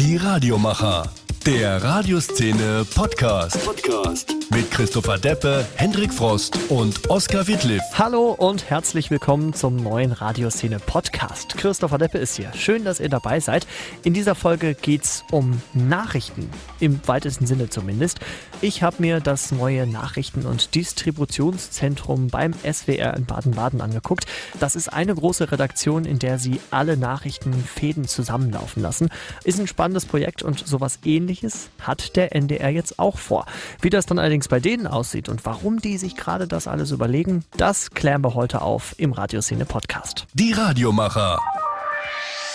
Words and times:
Die 0.00 0.16
Radiomacher. 0.16 1.02
Der 1.44 1.84
Radioszene 1.84 2.86
Podcast. 2.94 3.62
Podcast. 3.66 4.39
Mit 4.52 4.68
Christopher 4.72 5.16
Deppe, 5.16 5.64
Hendrik 5.76 6.12
Frost 6.12 6.58
und 6.70 7.08
Oskar 7.08 7.46
Wittliff. 7.46 7.82
Hallo 7.92 8.32
und 8.32 8.68
herzlich 8.68 9.08
willkommen 9.08 9.54
zum 9.54 9.76
neuen 9.76 10.10
Radioszene 10.10 10.80
Podcast. 10.80 11.56
Christopher 11.56 11.98
Deppe 11.98 12.18
ist 12.18 12.34
hier. 12.34 12.52
Schön, 12.54 12.84
dass 12.84 12.98
ihr 12.98 13.08
dabei 13.08 13.38
seid. 13.38 13.68
In 14.02 14.12
dieser 14.12 14.34
Folge 14.34 14.74
geht's 14.74 15.22
um 15.30 15.62
Nachrichten. 15.72 16.50
Im 16.80 17.00
weitesten 17.06 17.46
Sinne 17.46 17.70
zumindest. 17.70 18.18
Ich 18.60 18.82
habe 18.82 18.96
mir 18.98 19.20
das 19.20 19.52
neue 19.52 19.86
Nachrichten- 19.86 20.44
und 20.46 20.74
Distributionszentrum 20.74 22.26
beim 22.26 22.52
SWR 22.54 23.16
in 23.16 23.26
Baden-Baden 23.26 23.80
angeguckt. 23.80 24.26
Das 24.58 24.74
ist 24.74 24.92
eine 24.92 25.14
große 25.14 25.52
Redaktion, 25.52 26.04
in 26.04 26.18
der 26.18 26.40
sie 26.40 26.60
alle 26.72 26.96
Nachrichtenfäden 26.96 28.08
zusammenlaufen 28.08 28.82
lassen. 28.82 29.10
Ist 29.44 29.60
ein 29.60 29.68
spannendes 29.68 30.06
Projekt 30.06 30.42
und 30.42 30.66
sowas 30.66 30.98
ähnliches 31.04 31.68
hat 31.80 32.16
der 32.16 32.34
NDR 32.34 32.70
jetzt 32.70 32.98
auch 32.98 33.16
vor. 33.16 33.46
Wie 33.80 33.90
das 33.90 34.06
dann 34.06 34.18
allerdings 34.18 34.39
bei 34.48 34.60
denen 34.60 34.86
aussieht 34.86 35.28
und 35.28 35.44
warum 35.44 35.80
die 35.80 35.98
sich 35.98 36.16
gerade 36.16 36.46
das 36.46 36.68
alles 36.68 36.90
überlegen, 36.90 37.44
das 37.56 37.90
klären 37.90 38.22
wir 38.22 38.34
heute 38.34 38.62
auf 38.62 38.94
im 38.98 39.12
Radioszene 39.12 39.64
Podcast. 39.64 40.26
Die 40.34 40.52
Radiomacher. 40.52 41.38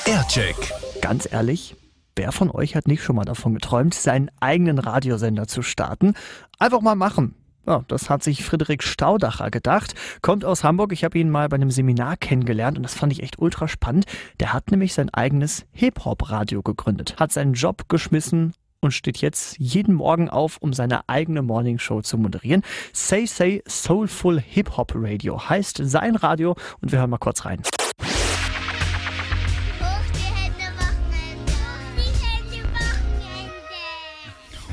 Aircheck. 0.05 0.55
Ganz 1.01 1.27
ehrlich, 1.31 1.75
Wer 2.17 2.31
von 2.31 2.49
euch 2.49 2.77
hat 2.77 2.87
nicht 2.87 3.03
schon 3.03 3.17
mal 3.17 3.25
davon 3.25 3.53
geträumt, 3.55 3.93
seinen 3.93 4.31
eigenen 4.39 4.79
Radiosender 4.79 5.47
zu 5.47 5.61
starten? 5.61 6.13
Einfach 6.59 6.79
mal 6.79 6.95
machen. 6.95 7.35
Ja, 7.67 7.83
das 7.87 8.09
hat 8.09 8.23
sich 8.23 8.45
Friedrich 8.45 8.83
Staudacher 8.83 9.49
gedacht. 9.51 9.95
Kommt 10.21 10.45
aus 10.45 10.63
Hamburg. 10.63 10.93
Ich 10.93 11.03
habe 11.03 11.17
ihn 11.17 11.29
mal 11.29 11.49
bei 11.49 11.55
einem 11.55 11.71
Seminar 11.71 12.15
kennengelernt 12.15 12.77
und 12.77 12.83
das 12.83 12.93
fand 12.93 13.11
ich 13.11 13.23
echt 13.23 13.39
ultra 13.39 13.67
spannend. 13.67 14.05
Der 14.39 14.53
hat 14.53 14.71
nämlich 14.71 14.93
sein 14.93 15.13
eigenes 15.13 15.65
Hip-Hop-Radio 15.73 16.61
gegründet, 16.61 17.15
hat 17.19 17.33
seinen 17.33 17.53
Job 17.53 17.89
geschmissen 17.89 18.53
und 18.81 18.91
steht 18.91 19.17
jetzt 19.17 19.57
jeden 19.59 19.95
Morgen 19.95 20.29
auf, 20.29 20.57
um 20.57 20.73
seine 20.73 21.07
eigene 21.09 21.41
Morningshow 21.41 22.01
zu 22.01 22.17
moderieren. 22.17 22.63
Say 22.93 23.25
Say 23.25 23.63
Soulful 23.67 24.39
Hip 24.39 24.77
Hop 24.77 24.93
Radio 24.95 25.49
heißt 25.49 25.81
sein 25.83 26.15
Radio 26.15 26.55
und 26.81 26.91
wir 26.91 26.99
hören 26.99 27.09
mal 27.09 27.17
kurz 27.17 27.45
rein. 27.45 27.61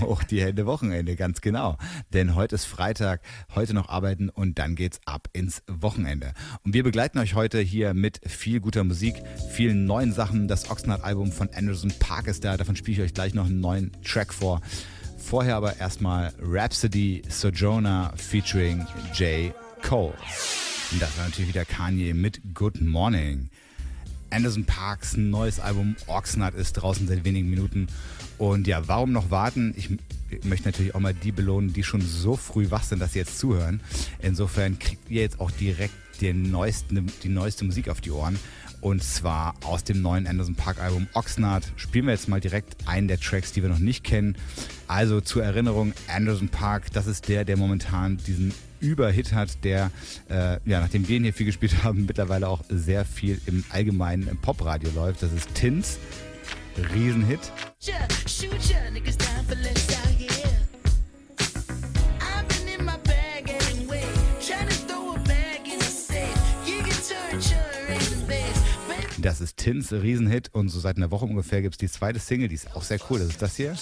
Hoch 0.03 0.25
die 0.25 0.43
Hände 0.43 0.67
Wochenende, 0.67 1.17
ganz 1.17 1.41
genau. 1.41 1.79
Denn 2.13 2.35
heute 2.35 2.57
ist 2.57 2.65
Freitag, 2.65 3.23
heute 3.55 3.73
noch 3.73 3.89
arbeiten 3.89 4.29
und 4.29 4.59
dann 4.59 4.75
geht's 4.75 5.01
ab 5.07 5.29
ins 5.33 5.63
Wochenende. 5.69 6.33
Und 6.65 6.75
wir 6.75 6.83
begleiten 6.83 7.19
euch 7.19 7.35
heute 7.35 7.61
hier 7.61 7.95
mit 7.95 8.21
viel 8.27 8.61
guter 8.61 8.85
Musik, 8.85 9.15
vielen 9.51 9.87
neuen 9.87 10.13
Sachen. 10.13 10.49
Das 10.49 10.71
Oxnard-Album 10.71 11.33
von 11.33 11.49
Anderson 11.55 11.93
Park 11.99 12.27
ist 12.27 12.45
da, 12.45 12.57
davon 12.57 12.77
spiele 12.77 12.99
ich 12.99 13.03
euch 13.11 13.15
gleich 13.15 13.35
noch 13.35 13.47
einen 13.47 13.61
neuen 13.61 13.93
Track 14.03 14.35
vor. 14.35 14.61
Vorher 15.19 15.57
aber 15.57 15.79
erstmal 15.79 16.33
Rhapsody 16.43 17.23
Sojourner 17.29 18.13
featuring 18.17 18.85
J. 19.15 19.55
Cole. 19.83 20.15
Und 20.91 21.01
das 21.01 21.17
war 21.17 21.25
natürlich 21.25 21.49
wieder 21.49 21.65
Kanye 21.65 22.13
mit 22.13 22.41
Good 22.55 22.81
Morning. 22.81 23.51
Anderson 24.33 24.65
Parks 24.65 25.17
neues 25.17 25.61
Album 25.61 25.95
Oxnard 26.07 26.55
ist 26.55 26.73
draußen 26.75 27.07
seit 27.07 27.25
wenigen 27.25 27.51
Minuten. 27.51 27.87
Und 28.39 28.67
ja, 28.67 28.89
warum 28.89 29.13
noch 29.13 29.31
warten? 29.31 29.75
Ich 29.77 29.91
möchte 30.45 30.69
natürlich 30.69 30.95
auch 30.95 31.01
mal 31.01 31.15
die 31.15 31.33
belohnen, 31.33 31.73
die 31.73 31.85
schon 31.85 32.01
so 32.01 32.37
früh 32.37 32.71
wach 32.71 32.83
sind, 32.83 33.01
dass 33.01 33.13
sie 33.13 33.21
jetzt 33.21 33.39
zuhören. 33.39 33.81
Insofern 34.21 34.79
kriegt 34.79 35.11
ihr 35.11 35.23
jetzt 35.23 35.39
auch 35.41 35.51
direkt 35.51 35.95
den 36.21 36.51
neuesten, 36.51 37.11
die 37.23 37.29
neueste 37.29 37.65
Musik 37.65 37.89
auf 37.89 38.01
die 38.01 38.11
Ohren. 38.11 38.39
Und 38.81 39.05
zwar 39.05 39.55
aus 39.65 39.85
dem 39.85 40.03
neuen 40.03 40.27
Anderson 40.27 40.57
Park 40.57 40.81
Album 40.81 41.07
Oxnard. 41.13 41.71
Spielen 41.77 42.07
wir 42.07 42.13
jetzt 42.13 42.29
mal 42.29 42.41
direkt 42.41 42.89
einen 42.89 43.07
der 43.07 43.21
Tracks, 43.21 43.53
die 43.53 43.63
wir 43.63 43.69
noch 43.69 43.79
nicht 43.79 44.03
kennen. 44.03 44.37
Also 44.89 45.21
zur 45.21 45.45
Erinnerung, 45.45 45.93
Anderson 46.09 46.49
Park, 46.49 46.91
das 46.93 47.07
ist 47.07 47.29
der, 47.29 47.45
der 47.45 47.57
momentan 47.57 48.17
diesen 48.17 48.53
Überhit 48.83 49.33
hat, 49.33 49.65
der, 49.65 49.91
äh, 50.29 50.59
ja, 50.65 50.81
nachdem 50.81 51.07
wir 51.09 51.17
ihn 51.17 51.23
hier 51.23 51.33
viel 51.33 51.47
gespielt 51.47 51.85
haben, 51.85 52.05
mittlerweile 52.07 52.49
auch 52.49 52.63
sehr 52.69 53.05
viel 53.05 53.41
im 53.47 53.65
allgemeinen 53.71 54.29
im 54.29 54.37
Popradio 54.39 54.91
läuft. 54.95 55.23
Das 55.23 55.33
ist 55.33 55.55
Tins. 55.55 55.99
Riesenhit. 56.95 57.41
Das 69.19 69.41
ist 69.41 69.57
Tins 69.57 69.93
Riesenhit 69.93 70.51
und 70.53 70.69
so 70.69 70.81
seit 70.81 70.97
einer 70.97 71.13
Woche 71.13 71.27
ungefähr 71.27 71.63
gibt 71.63 71.75
es 71.75 71.79
die 71.79 71.89
zweite 71.89 72.19
Single, 72.19 72.49
die 72.49 72.57
ist 72.57 72.75
auch 72.75 72.83
sehr 72.83 72.99
cool. 73.09 73.21
Das 73.21 73.29
ist 73.29 73.41
das 73.43 73.57
hier. 73.57 73.77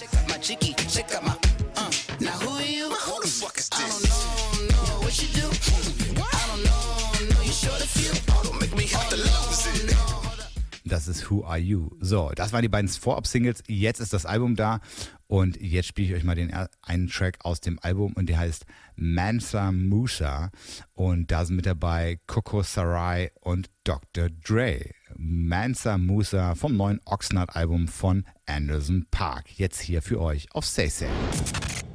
Das 11.00 11.08
ist 11.08 11.30
Who 11.30 11.46
Are 11.46 11.56
You. 11.56 11.88
So, 11.98 12.30
das 12.34 12.52
waren 12.52 12.60
die 12.60 12.68
beiden 12.68 12.86
Vorab-Singles. 12.86 13.62
Jetzt 13.68 14.00
ist 14.00 14.12
das 14.12 14.26
Album 14.26 14.54
da 14.54 14.80
und 15.28 15.58
jetzt 15.58 15.86
spiele 15.86 16.08
ich 16.08 16.14
euch 16.14 16.24
mal 16.24 16.34
den 16.34 16.52
einen 16.82 17.08
Track 17.08 17.38
aus 17.42 17.62
dem 17.62 17.78
Album 17.80 18.12
und 18.12 18.28
der 18.28 18.38
heißt 18.38 18.66
Mansa 18.96 19.72
Musa 19.72 20.50
und 20.92 21.30
da 21.30 21.46
sind 21.46 21.56
mit 21.56 21.64
dabei 21.64 22.20
Coco 22.26 22.62
Sarai 22.62 23.30
und 23.40 23.70
Dr. 23.84 24.28
Dre. 24.28 24.90
Mansa 25.16 25.96
Musa 25.96 26.54
vom 26.54 26.76
neuen 26.76 27.00
Oxnard-Album 27.06 27.88
von 27.88 28.26
Anderson 28.44 29.06
Park. 29.10 29.58
Jetzt 29.58 29.80
hier 29.80 30.02
für 30.02 30.20
euch 30.20 30.48
auf 30.52 30.66
Say 30.66 30.90
Say. 30.90 31.08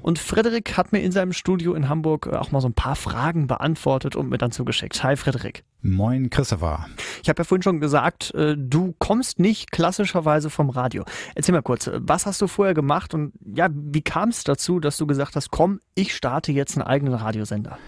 Und 0.05 0.19
Frederik 0.19 0.77
hat 0.77 0.91
mir 0.91 0.99
in 0.99 1.11
seinem 1.11 1.33
Studio 1.33 1.73
in 1.73 1.89
Hamburg 1.89 2.29
äh, 2.31 2.35
auch 2.35 2.51
mal 2.51 2.61
so 2.61 2.67
ein 2.67 2.75
paar 2.75 2.95
Fragen 2.95 3.47
beantwortet 3.47 4.15
und 4.15 4.29
mir 4.29 4.37
dann 4.37 4.51
zugeschickt. 4.51 5.01
Hi 5.01 5.15
Frederik. 5.15 5.63
Moin 5.81 6.29
Christopher. 6.29 6.85
Ich 7.23 7.29
habe 7.29 7.39
ja 7.39 7.43
vorhin 7.43 7.63
schon 7.63 7.79
gesagt, 7.79 8.31
äh, 8.35 8.55
du 8.55 8.93
kommst 8.99 9.39
nicht 9.39 9.71
klassischerweise 9.71 10.51
vom 10.51 10.69
Radio. 10.69 11.05
Erzähl 11.33 11.53
mal 11.53 11.63
kurz, 11.63 11.87
äh, 11.87 11.99
was 12.03 12.27
hast 12.27 12.39
du 12.39 12.45
vorher 12.45 12.75
gemacht 12.75 13.15
und 13.15 13.33
ja, 13.43 13.67
wie 13.73 14.03
kam 14.03 14.29
es 14.29 14.43
dazu, 14.43 14.79
dass 14.79 14.97
du 14.97 15.07
gesagt 15.07 15.35
hast, 15.35 15.49
komm, 15.49 15.79
ich 15.95 16.15
starte 16.15 16.51
jetzt 16.51 16.77
einen 16.77 16.85
eigenen 16.85 17.15
Radiosender? 17.15 17.79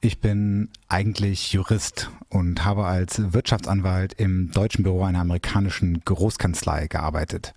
Ich 0.00 0.20
bin 0.20 0.68
eigentlich 0.86 1.52
Jurist 1.52 2.12
und 2.28 2.64
habe 2.64 2.84
als 2.84 3.32
Wirtschaftsanwalt 3.32 4.12
im 4.12 4.52
deutschen 4.52 4.84
Büro 4.84 5.02
einer 5.02 5.22
amerikanischen 5.22 6.00
Großkanzlei 6.04 6.86
gearbeitet. 6.86 7.54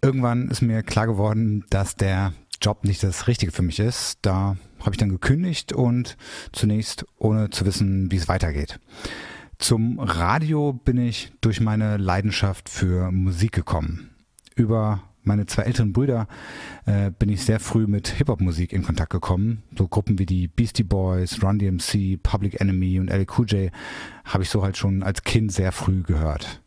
Irgendwann 0.00 0.48
ist 0.48 0.62
mir 0.62 0.82
klar 0.82 1.06
geworden, 1.06 1.66
dass 1.68 1.94
der 1.94 2.32
Job 2.60 2.84
nicht 2.84 3.02
das 3.02 3.26
Richtige 3.26 3.52
für 3.52 3.62
mich 3.62 3.78
ist. 3.78 4.18
Da 4.22 4.56
habe 4.80 4.90
ich 4.92 4.98
dann 4.98 5.10
gekündigt 5.10 5.72
und 5.72 6.16
zunächst 6.52 7.06
ohne 7.18 7.50
zu 7.50 7.66
wissen, 7.66 8.10
wie 8.10 8.16
es 8.16 8.28
weitergeht. 8.28 8.78
Zum 9.58 9.98
Radio 9.98 10.72
bin 10.72 10.98
ich 10.98 11.32
durch 11.40 11.60
meine 11.60 11.96
Leidenschaft 11.96 12.68
für 12.68 13.10
Musik 13.10 13.52
gekommen. 13.52 14.10
Über 14.54 15.02
meine 15.24 15.46
zwei 15.46 15.62
älteren 15.62 15.92
Brüder 15.92 16.26
äh, 16.86 17.10
bin 17.10 17.28
ich 17.28 17.44
sehr 17.44 17.60
früh 17.60 17.86
mit 17.86 18.08
Hip-Hop-Musik 18.08 18.72
in 18.72 18.82
Kontakt 18.82 19.10
gekommen. 19.10 19.62
So 19.76 19.86
Gruppen 19.86 20.18
wie 20.18 20.26
die 20.26 20.48
Beastie 20.48 20.84
Boys, 20.84 21.42
Run 21.42 21.58
DMC, 21.58 22.22
Public 22.22 22.60
Enemy 22.60 22.98
und 22.98 23.10
LQJ 23.10 23.68
habe 24.24 24.42
ich 24.42 24.50
so 24.50 24.62
halt 24.62 24.76
schon 24.76 25.02
als 25.02 25.22
Kind 25.22 25.52
sehr 25.52 25.72
früh 25.72 26.02
gehört. 26.02 26.62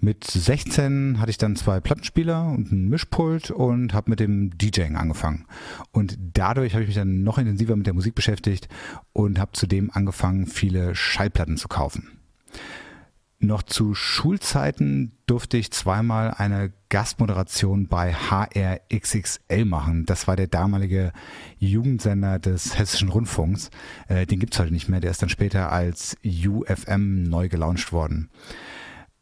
Mit 0.00 0.24
16 0.24 1.18
hatte 1.20 1.30
ich 1.30 1.38
dann 1.38 1.56
zwei 1.56 1.80
Plattenspieler 1.80 2.46
und 2.48 2.70
ein 2.70 2.88
Mischpult 2.88 3.50
und 3.50 3.94
habe 3.94 4.10
mit 4.10 4.20
dem 4.20 4.56
DJing 4.56 4.96
angefangen. 4.96 5.46
Und 5.90 6.18
dadurch 6.34 6.74
habe 6.74 6.82
ich 6.82 6.88
mich 6.88 6.96
dann 6.96 7.22
noch 7.22 7.38
intensiver 7.38 7.76
mit 7.76 7.86
der 7.86 7.94
Musik 7.94 8.14
beschäftigt 8.14 8.68
und 9.12 9.38
habe 9.38 9.52
zudem 9.52 9.90
angefangen, 9.90 10.46
viele 10.46 10.94
Schallplatten 10.94 11.56
zu 11.56 11.68
kaufen. 11.68 12.16
Noch 13.38 13.62
zu 13.62 13.94
Schulzeiten 13.94 15.12
durfte 15.26 15.58
ich 15.58 15.70
zweimal 15.70 16.30
eine 16.30 16.72
Gastmoderation 16.88 17.86
bei 17.86 18.14
HRXXL 18.14 19.66
machen. 19.66 20.06
Das 20.06 20.26
war 20.26 20.36
der 20.36 20.46
damalige 20.46 21.12
Jugendsender 21.58 22.38
des 22.38 22.78
Hessischen 22.78 23.10
Rundfunks. 23.10 23.70
Äh, 24.08 24.24
den 24.26 24.40
gibt's 24.40 24.58
heute 24.58 24.72
nicht 24.72 24.88
mehr. 24.88 25.00
Der 25.00 25.10
ist 25.10 25.20
dann 25.20 25.28
später 25.28 25.70
als 25.70 26.16
UFM 26.24 27.24
neu 27.24 27.48
gelauncht 27.48 27.92
worden. 27.92 28.30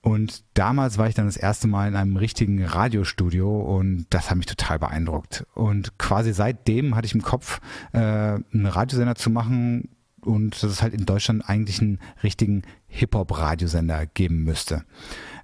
Und 0.04 0.44
damals 0.52 0.98
war 0.98 1.08
ich 1.08 1.14
dann 1.14 1.24
das 1.24 1.38
erste 1.38 1.66
Mal 1.66 1.88
in 1.88 1.96
einem 1.96 2.16
richtigen 2.18 2.62
Radiostudio 2.62 3.58
und 3.58 4.04
das 4.10 4.28
hat 4.28 4.36
mich 4.36 4.44
total 4.44 4.78
beeindruckt. 4.78 5.46
Und 5.54 5.96
quasi 5.96 6.34
seitdem 6.34 6.94
hatte 6.94 7.06
ich 7.06 7.14
im 7.14 7.22
Kopf, 7.22 7.58
äh, 7.92 7.98
einen 7.98 8.66
Radiosender 8.66 9.14
zu 9.14 9.30
machen 9.30 9.88
und 10.20 10.62
dass 10.62 10.70
es 10.70 10.82
halt 10.82 10.92
in 10.92 11.06
Deutschland 11.06 11.48
eigentlich 11.48 11.80
einen 11.80 12.00
richtigen 12.22 12.64
Hip-Hop-Radiosender 12.88 14.04
geben 14.04 14.44
müsste. 14.44 14.84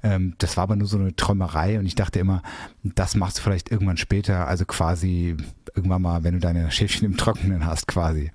Ähm, 0.03 0.35
das 0.37 0.59
war 0.59 0.65
aber 0.65 0.77
nur 0.77 0.89
so 0.89 0.99
eine 0.99 1.17
Träumerei 1.17 1.79
und 1.79 1.87
ich 1.87 1.95
dachte 1.95 2.19
immer, 2.19 2.43
das 2.83 3.15
machst 3.15 3.39
du 3.39 3.43
vielleicht 3.43 3.71
irgendwann 3.71 3.97
später, 3.97 4.47
also 4.47 4.67
quasi 4.67 5.39
irgendwann 5.75 6.03
mal, 6.03 6.23
wenn 6.23 6.35
du 6.35 6.41
deine 6.41 6.71
Schäfchen 6.71 7.07
im 7.07 7.17
Trockenen 7.17 7.65
hast, 7.65 7.87
quasi. 7.87 8.31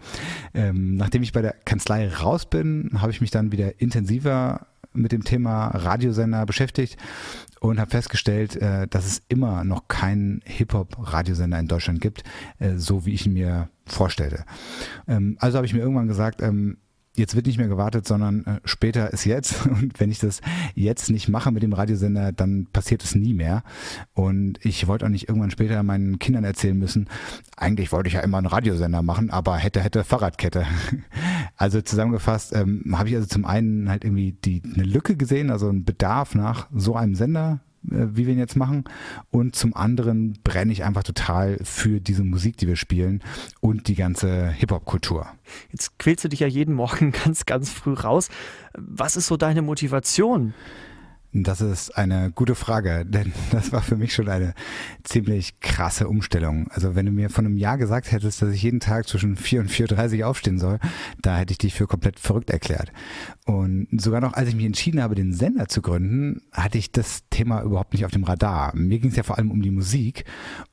Ähm, 0.55 0.95
nachdem 0.95 1.21
ich 1.21 1.33
bei 1.33 1.43
der 1.43 1.53
Kanzlei 1.65 2.09
raus 2.09 2.47
bin, 2.47 2.91
habe 2.95 3.11
ich 3.11 3.21
mich 3.21 3.29
dann 3.29 3.51
wieder 3.51 3.79
intensiver 3.79 4.65
mit 4.95 5.11
dem 5.11 5.23
Thema 5.23 5.67
Radiosender 5.67 6.45
beschäftigt 6.45 6.97
und 7.59 7.79
habe 7.79 7.91
festgestellt, 7.91 8.55
äh, 8.55 8.87
dass 8.87 9.05
es 9.05 9.21
immer 9.27 9.63
noch 9.63 9.87
keinen 9.87 10.41
Hip-Hop-Radiosender 10.45 11.59
in 11.59 11.67
Deutschland 11.67 12.01
gibt, 12.01 12.23
äh, 12.59 12.75
so 12.75 13.05
wie 13.05 13.13
ich 13.13 13.25
ihn 13.25 13.33
mir 13.33 13.69
vorstellte. 13.85 14.45
Ähm, 15.07 15.37
also 15.39 15.57
habe 15.57 15.65
ich 15.65 15.73
mir 15.73 15.79
irgendwann 15.79 16.07
gesagt, 16.07 16.41
ähm, 16.41 16.77
jetzt 17.15 17.35
wird 17.35 17.47
nicht 17.47 17.57
mehr 17.57 17.67
gewartet, 17.67 18.07
sondern 18.07 18.45
äh, 18.45 18.59
später 18.65 19.11
ist 19.11 19.25
jetzt. 19.25 19.65
Und 19.67 19.99
wenn 19.99 20.11
ich 20.11 20.19
das 20.19 20.41
jetzt 20.73 21.09
nicht 21.09 21.27
mache 21.29 21.51
mit 21.51 21.63
dem 21.63 21.73
Radiosender, 21.73 22.31
dann 22.31 22.67
passiert 22.71 23.03
es 23.03 23.15
nie 23.15 23.33
mehr. 23.33 23.63
Und 24.13 24.63
ich 24.63 24.87
wollte 24.87 25.05
auch 25.05 25.09
nicht 25.09 25.27
irgendwann 25.27 25.51
später 25.51 25.81
meinen 25.83 26.19
Kindern 26.19 26.43
erzählen 26.43 26.77
müssen, 26.77 27.07
eigentlich 27.57 27.91
wollte 27.91 28.07
ich 28.07 28.15
ja 28.15 28.21
immer 28.21 28.37
einen 28.37 28.47
Radiosender 28.47 29.01
machen, 29.01 29.29
aber 29.29 29.57
hätte, 29.57 29.81
hätte 29.81 30.03
Fahrradkette. 30.03 30.65
Also 31.57 31.79
zusammengefasst 31.79 32.53
ähm, 32.53 32.83
habe 32.97 33.07
ich 33.07 33.15
also 33.15 33.27
zum 33.27 33.45
einen 33.45 33.89
halt 33.89 34.03
irgendwie 34.03 34.33
die 34.33 34.61
eine 34.73 34.83
Lücke 34.83 35.15
gesehen, 35.15 35.49
also 35.49 35.69
einen 35.69 35.85
Bedarf 35.85 36.35
nach 36.35 36.67
so 36.73 36.97
einem 36.97 37.15
Sender, 37.15 37.61
wie 37.89 38.25
wir 38.25 38.33
ihn 38.33 38.39
jetzt 38.39 38.55
machen. 38.55 38.83
Und 39.31 39.55
zum 39.55 39.75
anderen 39.75 40.39
brenne 40.43 40.71
ich 40.71 40.83
einfach 40.83 41.03
total 41.03 41.57
für 41.63 41.99
diese 41.99 42.23
Musik, 42.23 42.57
die 42.57 42.67
wir 42.67 42.75
spielen 42.75 43.23
und 43.59 43.87
die 43.87 43.95
ganze 43.95 44.49
Hip-Hop-Kultur. 44.49 45.27
Jetzt 45.71 45.97
quälst 45.99 46.23
du 46.23 46.29
dich 46.29 46.39
ja 46.39 46.47
jeden 46.47 46.73
Morgen 46.73 47.11
ganz, 47.23 47.45
ganz 47.45 47.69
früh 47.69 47.93
raus. 47.93 48.29
Was 48.73 49.15
ist 49.15 49.27
so 49.27 49.37
deine 49.37 49.61
Motivation? 49.61 50.53
Das 51.37 51.59
ist 51.59 51.97
eine 51.97 52.31
gute 52.31 52.55
Frage, 52.55 53.05
denn 53.07 53.33
das 53.51 53.73
war 53.73 53.81
für 53.81 53.97
mich 53.97 54.13
schon 54.13 54.29
eine 54.29 54.53
ziemlich 55.03 55.59
krasse 55.59 56.07
Umstellung. 56.07 56.67
Also 56.69 56.95
wenn 56.95 57.05
du 57.05 57.11
mir 57.11 57.29
von 57.29 57.45
einem 57.45 57.57
Jahr 57.57 57.77
gesagt 57.77 58.13
hättest, 58.13 58.41
dass 58.41 58.53
ich 58.53 58.63
jeden 58.63 58.79
Tag 58.79 59.05
zwischen 59.09 59.35
4 59.35 59.59
und 59.59 59.69
4.30 59.69 60.21
Uhr 60.21 60.27
aufstehen 60.27 60.59
soll, 60.59 60.79
da 61.21 61.37
hätte 61.37 61.51
ich 61.51 61.57
dich 61.57 61.73
für 61.73 61.87
komplett 61.87 62.21
verrückt 62.21 62.51
erklärt. 62.51 62.93
Und 63.45 63.89
sogar 63.91 64.21
noch, 64.21 64.31
als 64.31 64.47
ich 64.47 64.55
mich 64.55 64.65
entschieden 64.65 65.03
habe, 65.03 65.13
den 65.13 65.33
Sender 65.33 65.67
zu 65.67 65.81
gründen, 65.81 66.41
hatte 66.53 66.77
ich 66.77 66.93
das 66.93 67.23
Thema 67.29 67.63
überhaupt 67.63 67.91
nicht 67.91 68.05
auf 68.05 68.11
dem 68.11 68.23
Radar. 68.23 68.73
Mir 68.73 68.99
ging 68.99 69.09
es 69.09 69.17
ja 69.17 69.23
vor 69.23 69.37
allem 69.37 69.51
um 69.51 69.61
die 69.61 69.71
Musik 69.71 70.23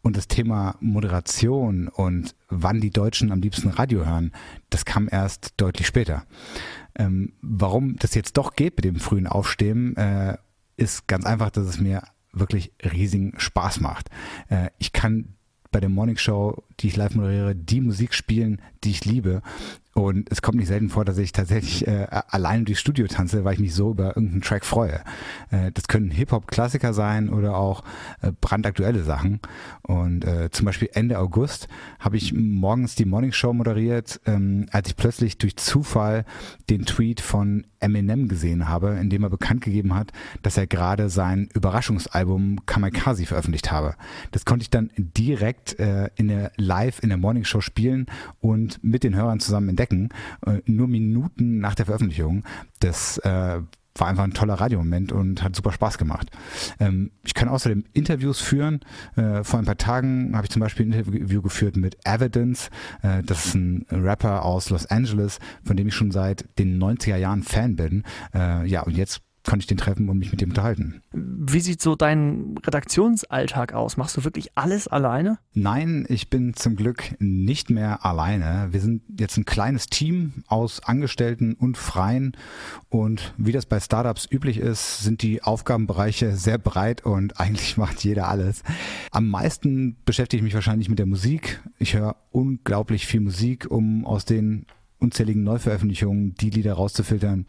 und 0.03 0.17
das 0.17 0.29
Thema 0.29 0.77
Moderation 0.79 1.89
und 1.89 2.37
wann 2.49 2.81
die 2.81 2.91
Deutschen 2.91 3.33
am 3.33 3.41
liebsten 3.41 3.69
Radio 3.69 4.07
hören, 4.07 4.31
das 4.71 4.85
kam 4.85 5.09
erst 5.11 5.55
deutlich 5.57 5.89
später. 5.89 6.25
Ähm, 6.95 7.33
warum 7.41 7.97
das 7.97 8.15
jetzt 8.15 8.37
doch 8.37 8.55
geht 8.55 8.77
mit 8.77 8.85
dem 8.85 8.97
frühen 8.97 9.27
Aufstehen, 9.27 9.97
äh, 9.97 10.37
ist 10.83 11.07
ganz 11.07 11.25
einfach, 11.25 11.51
dass 11.51 11.67
es 11.67 11.79
mir 11.79 12.03
wirklich 12.33 12.73
riesigen 12.83 13.35
Spaß 13.39 13.81
macht. 13.81 14.11
Äh, 14.49 14.71
ich 14.79 14.93
kann 14.93 15.35
bei 15.71 15.81
der 15.81 15.89
Morning 15.89 16.19
Show, 16.19 16.63
die 16.81 16.89
ich 16.89 16.97
live 16.97 17.15
moderiere, 17.15 17.55
die 17.57 17.81
Musik 17.81 18.15
spielen, 18.15 18.61
die 18.85 18.91
ich 18.91 19.05
liebe. 19.05 19.43
Und 19.95 20.31
es 20.31 20.41
kommt 20.41 20.59
nicht 20.59 20.69
selten 20.69 20.89
vor, 20.89 21.05
dass 21.05 21.19
ich 21.19 21.33
tatsächlich 21.33 21.87
äh, 21.87 22.07
allein 22.11 22.65
durchs 22.65 22.81
Studio 22.81 23.07
tanze, 23.07 23.45
weil 23.45 23.55
ich 23.55 23.61
mich 23.61 23.75
so 23.75 23.91
über 23.91 24.09
irgendeinen 24.09 24.41
Track 24.41 24.65
freue. 24.65 25.01
Äh, 25.51 25.71
das 25.73 25.87
können 25.87 26.11
Hip-Hop-Klassiker 26.11 26.95
sein 26.95 27.29
oder 27.29 27.57
auch 27.57 27.85
äh, 28.23 28.33
brandaktuelle 28.41 29.03
Sachen. 29.03 29.41
Und 29.83 30.25
äh, 30.25 30.51
zum 30.51 30.65
Beispiel 30.65 30.89
Ende 30.95 31.19
August 31.19 31.69
habe 31.99 32.17
ich 32.17 32.33
morgens 32.33 32.95
die 32.95 33.05
Morning 33.05 33.33
Show 33.33 33.53
moderiert, 33.53 34.21
ähm, 34.25 34.67
als 34.71 34.89
ich 34.89 34.97
plötzlich 34.97 35.37
durch 35.37 35.57
Zufall 35.57 36.25
den 36.71 36.87
Tweet 36.87 37.21
von 37.21 37.67
Eminem 37.81 38.29
gesehen 38.29 38.69
habe, 38.69 38.97
in 39.01 39.11
dem 39.11 39.25
er 39.25 39.31
bekannt 39.31 39.61
gegeben 39.61 39.95
hat, 39.95 40.13
dass 40.43 40.57
er 40.57 40.67
gerade 40.67 41.11
sein 41.11 41.49
Überraschungsalbum 41.53 42.65
Kamikaze 42.65 43.27
veröffentlicht 43.27 43.71
habe. 43.71 43.97
Das 44.31 44.45
konnte 44.45 44.63
ich 44.63 44.71
dann 44.71 44.91
direkt 44.97 45.79
äh, 45.79 46.09
in 46.15 46.29
der 46.29 46.53
Live 46.57 47.03
in 47.03 47.09
der 47.09 47.19
Morning 47.19 47.45
Show 47.45 47.61
spielen 47.61 48.07
und 48.41 48.83
mit 48.83 49.05
den 49.05 49.17
Hörern 49.17 49.41
zusammen 49.41 49.71
entdecken, 49.71 49.82
äh, 49.91 50.61
nur 50.67 50.89
Minuten 50.89 51.59
nach 51.59 51.75
der 51.75 51.87
Veröffentlichung. 51.87 52.45
Das 52.81 53.19
äh, 53.19 53.61
war 53.95 54.09
einfach 54.09 54.25
ein 54.25 54.33
toller 54.33 54.55
Radiomoment 54.55 55.13
und 55.13 55.43
hat 55.43 55.55
super 55.55 55.73
Spaß 55.73 55.99
gemacht. 55.99 56.31
Ähm, 56.81 57.11
ich 57.25 57.35
kann 57.35 57.49
außerdem 57.49 57.85
Interviews 57.93 58.41
führen. 58.41 58.81
Äh, 59.17 59.45
vor 59.45 59.59
ein 59.59 59.67
paar 59.67 59.77
Tagen 59.77 60.35
habe 60.35 60.47
ich 60.47 60.51
zum 60.51 60.61
Beispiel 60.61 60.87
ein 60.87 60.93
Interview 60.93 61.43
geführt 61.43 61.77
mit 61.77 61.99
Evidence. 62.07 62.71
Äh, 63.03 63.23
das 63.23 63.47
ist 63.47 63.55
ein 63.55 63.87
Rapper 63.91 64.45
aus 64.45 64.71
Los 64.71 64.87
Angeles, 64.87 65.39
von 65.65 65.77
dem 65.77 65.89
ich 65.89 65.95
schon 65.95 66.11
seit 66.11 66.47
den 66.59 66.83
90er 66.83 67.17
Jahren 67.17 67.43
Fan 67.43 67.77
bin. 67.77 68.03
Ja, 68.33 68.83
und 68.83 68.97
jetzt 68.97 69.21
konnte 69.45 69.65
ich 69.65 69.67
den 69.67 69.79
treffen 69.79 70.09
und 70.09 70.19
mich 70.19 70.31
mit 70.31 70.41
dem 70.41 70.51
unterhalten. 70.51 71.03
Wie 71.13 71.61
sieht 71.61 71.83
so 71.83 71.97
dein 71.97 72.55
Redaktionsalltag 72.65 73.73
aus? 73.73 73.97
Machst 73.97 74.17
du 74.17 74.25
wirklich 74.25 74.57
alles 74.57 74.87
alleine? 74.87 75.39
Nein, 75.53 76.07
ich 76.09 76.31
bin 76.31 76.55
zum 76.55 76.77
Glück 76.77 77.17
nicht 77.19 77.71
mehr 77.71 78.05
alleine. 78.05 78.69
Wir 78.71 78.81
sind 78.81 79.03
jetzt 79.19 79.37
ein 79.37 79.45
kleines 79.45 79.87
Team 79.87 80.45
aus 80.47 80.81
Angestellten 80.81 81.55
und 81.55 81.77
Freien 81.77 82.37
und 82.89 83.35
wie 83.37 83.53
das 83.53 83.67
bei 83.67 83.81
Startups 83.81 84.29
üblich 84.31 84.59
ist, 84.59 85.01
sind 85.01 85.23
die 85.23 85.43
Aufgabenbereiche 85.43 86.37
sehr 86.37 86.59
breit 86.59 87.05
und 87.05 87.41
eigentlich 87.41 87.77
macht 87.77 88.05
jeder 88.05 88.29
alles. 88.29 88.63
Am 89.11 89.29
meisten 89.29 89.97
beschäftige 90.05 90.39
ich 90.39 90.45
mich 90.45 90.55
wahrscheinlich 90.55 90.89
mit 90.89 90.99
der 90.99 91.07
Musik. 91.07 91.61
Ich 91.79 91.95
höre 91.95 92.17
unglaublich 92.31 93.07
viel 93.07 93.21
Musik, 93.21 93.71
um 93.71 94.05
aus 94.05 94.25
den 94.25 94.67
unzähligen 95.03 95.43
Neuveröffentlichungen 95.43 96.35
die 96.37 96.51
Lieder 96.51 96.75
rauszufiltern, 96.75 97.47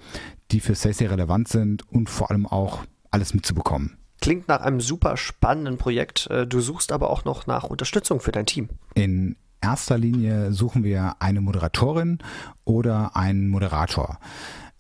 die 0.51 0.59
für 0.59 0.75
Stacey 0.75 1.05
relevant 1.05 1.47
sind 1.47 1.87
und 1.89 2.09
vor 2.09 2.31
allem 2.31 2.45
auch 2.45 2.83
alles 3.11 3.33
mitzubekommen. 3.33 3.97
Klingt 4.21 4.47
nach 4.47 4.61
einem 4.61 4.81
super 4.81 5.17
spannenden 5.17 5.77
Projekt. 5.77 6.27
Äh, 6.27 6.47
du 6.47 6.59
suchst 6.59 6.91
aber 6.91 7.09
auch 7.09 7.25
noch 7.25 7.47
nach 7.47 7.65
Unterstützung 7.65 8.19
für 8.19 8.31
dein 8.31 8.45
Team. 8.45 8.69
In 8.95 9.35
erster 9.61 9.97
Linie 9.97 10.51
suchen 10.51 10.83
wir 10.83 11.15
eine 11.19 11.41
Moderatorin 11.41 12.19
oder 12.65 13.15
einen 13.15 13.49
Moderator. 13.49 14.19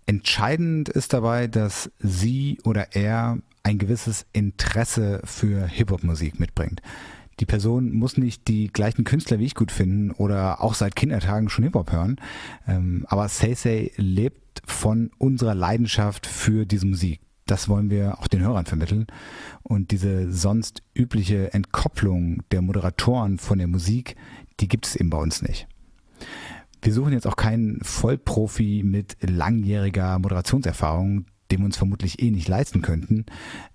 Entscheidend 0.05 0.89
ist 0.89 1.13
dabei, 1.13 1.47
dass 1.47 1.91
sie 1.99 2.59
oder 2.65 2.95
er 2.95 3.37
ein 3.63 3.77
gewisses 3.77 4.25
Interesse 4.33 5.21
für 5.23 5.65
Hip-Hop-Musik 5.67 6.39
mitbringt 6.39 6.81
die 7.39 7.45
Person 7.45 7.91
muss 7.91 8.17
nicht 8.17 8.47
die 8.47 8.67
gleichen 8.67 9.03
Künstler 9.03 9.39
wie 9.39 9.45
ich 9.45 9.55
gut 9.55 9.71
finden 9.71 10.11
oder 10.11 10.61
auch 10.61 10.73
seit 10.73 10.95
Kindertagen 10.95 11.49
schon 11.49 11.63
Hip-Hop 11.63 11.91
hören. 11.91 12.17
Ähm, 12.67 13.05
aber 13.07 13.27
Say 13.27 13.91
lebt 13.97 14.61
von 14.65 15.11
unserer 15.17 15.55
Leidenschaft 15.55 16.27
für 16.27 16.65
diese 16.65 16.85
Musik. 16.85 17.19
Das 17.45 17.67
wollen 17.67 17.89
wir 17.89 18.19
auch 18.19 18.27
den 18.27 18.41
Hörern 18.41 18.65
vermitteln. 18.65 19.07
Und 19.63 19.91
diese 19.91 20.31
sonst 20.31 20.81
übliche 20.93 21.53
Entkopplung 21.53 22.43
der 22.51 22.61
Moderatoren 22.61 23.37
von 23.37 23.57
der 23.57 23.67
Musik, 23.67 24.15
die 24.59 24.67
gibt 24.67 24.85
es 24.85 24.95
eben 24.95 25.09
bei 25.09 25.17
uns 25.17 25.41
nicht. 25.41 25.67
Wir 26.81 26.93
suchen 26.93 27.13
jetzt 27.13 27.27
auch 27.27 27.35
keinen 27.35 27.79
Vollprofi 27.81 28.83
mit 28.85 29.17
langjähriger 29.21 30.19
Moderationserfahrung, 30.19 31.25
den 31.51 31.59
wir 31.59 31.65
uns 31.65 31.77
vermutlich 31.77 32.21
eh 32.21 32.31
nicht 32.31 32.47
leisten 32.47 32.81
könnten. 32.81 33.25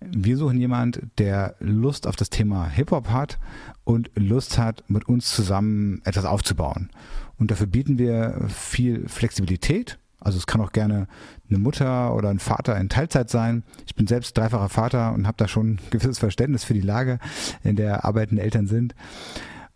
Wir 0.01 0.37
suchen 0.37 0.59
jemand, 0.59 1.01
der 1.19 1.55
Lust 1.61 2.07
auf 2.07 2.17
das 2.17 2.31
Thema 2.31 2.69
Hip-Hop 2.69 3.11
hat 3.11 3.39
und 3.85 4.11
Lust 4.15 4.59
hat, 4.59 4.85
mit 4.89 5.09
uns 5.09 5.35
zusammen 5.35 6.01
etwas 6.05 6.25
aufzubauen. 6.25 6.91
Und 7.39 7.51
dafür 7.51 7.67
bieten 7.67 7.99
wir 7.99 8.47
viel 8.49 9.09
Flexibilität. 9.09 9.99
Also 10.21 10.39
es 10.39 10.47
kann 10.47 10.61
auch 10.61 10.73
gerne 10.73 11.07
eine 11.49 11.59
Mutter 11.59 12.15
oder 12.15 12.29
ein 12.29 12.41
Vater 12.41 12.77
in 12.77 12.89
Teilzeit 12.89 13.31
sein. 13.31 13.63
Ich 13.87 13.95
bin 13.95 14.09
selbst 14.09 14.37
dreifacher 14.37 14.69
Vater 14.69 15.13
und 15.15 15.27
habe 15.27 15.37
da 15.37 15.47
schon 15.47 15.75
ein 15.75 15.81
gewisses 15.91 16.19
Verständnis 16.19 16.65
für 16.65 16.75
die 16.75 16.81
Lage, 16.81 17.21
in 17.63 17.77
der 17.77 18.05
arbeitende 18.05 18.43
Eltern 18.43 18.67
sind. 18.67 18.95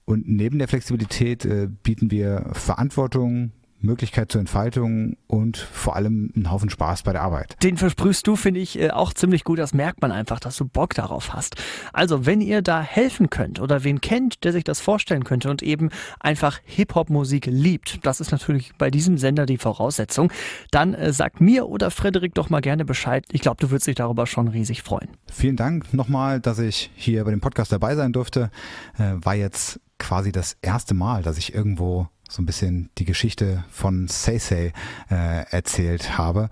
Und 0.05 0.29
neben 0.29 0.59
der 0.59 0.67
Flexibilität 0.67 1.45
äh, 1.45 1.69
bieten 1.83 2.11
wir 2.11 2.51
Verantwortung, 2.53 3.53
Möglichkeit 3.83 4.33
zur 4.33 4.41
Entfaltung 4.41 5.17
und 5.27 5.57
vor 5.57 5.97
allem 5.97 6.33
einen 6.35 6.51
Haufen 6.51 6.71
Spaß 6.71 7.03
bei 7.03 7.13
der 7.13 7.23
Arbeit. 7.23 7.57
Den 7.63 7.77
versprühst 7.77 8.27
du, 8.27 8.37
finde 8.37 8.61
ich, 8.61 8.79
äh, 8.79 8.91
auch 8.91 9.13
ziemlich 9.13 9.45
gut. 9.45 9.59
Das 9.59 9.75
merkt 9.75 10.03
man 10.03 10.13
einfach, 10.13 10.41
dass 10.41 10.57
du 10.57 10.65
Bock 10.65 10.95
darauf 10.95 11.33
hast. 11.33 11.57
Also, 11.93 12.27
wenn 12.27 12.41
ihr 12.41 12.63
da 12.63 12.83
helfen 12.83 13.31
könnt 13.31 13.61
oder 13.61 13.85
wen 13.85 14.01
kennt, 14.01 14.45
der 14.45 14.53
sich 14.53 14.65
das 14.65 14.81
vorstellen 14.81 15.25
könnte 15.25 15.51
und 15.51 15.63
eben 15.63 15.91
einfach 16.21 16.61
Hip-Hop-Musik 16.65 17.47
liebt, 17.47 18.05
das 18.07 18.21
ist 18.21 18.33
natürlich 18.33 18.73
bei 18.79 18.91
diesem 18.91 19.19
Sender 19.19 19.47
die 19.47 19.59
Voraussetzung, 19.59 20.33
dann 20.71 20.95
äh, 20.95 21.13
sagt 21.13 21.41
mir 21.41 21.69
oder 21.69 21.91
Frederik 21.91 22.35
doch 22.35 22.51
mal 22.51 22.61
gerne 22.61 22.85
Bescheid. 22.85 23.25
Ich 23.33 23.41
glaube, 23.41 23.59
du 23.61 23.71
würdest 23.71 23.87
dich 23.87 23.97
darüber 23.97 24.27
schon 24.27 24.49
riesig 24.49 24.83
freuen. 24.83 25.09
Vielen 25.31 25.57
Dank 25.57 25.93
nochmal, 25.93 26.41
dass 26.41 26.59
ich 26.59 26.91
hier 26.95 27.25
bei 27.25 27.31
dem 27.31 27.41
Podcast 27.41 27.73
dabei 27.73 27.97
sein 27.97 28.13
durfte. 28.13 28.51
Äh, 28.99 29.15
war 29.17 29.35
jetzt 29.35 29.81
quasi 30.03 30.33
das 30.33 30.57
erste 30.63 30.95
Mal, 30.95 31.23
dass 31.23 31.39
ich 31.39 31.55
irgendwo 31.55 32.09
so 32.29 32.43
ein 32.43 32.47
bisschen 32.47 32.91
die 32.99 33.05
Geschichte 33.05 33.65
von 33.71 34.09
Say 34.09 34.73
äh, 35.11 35.47
erzählt 35.51 36.19
habe. 36.19 36.51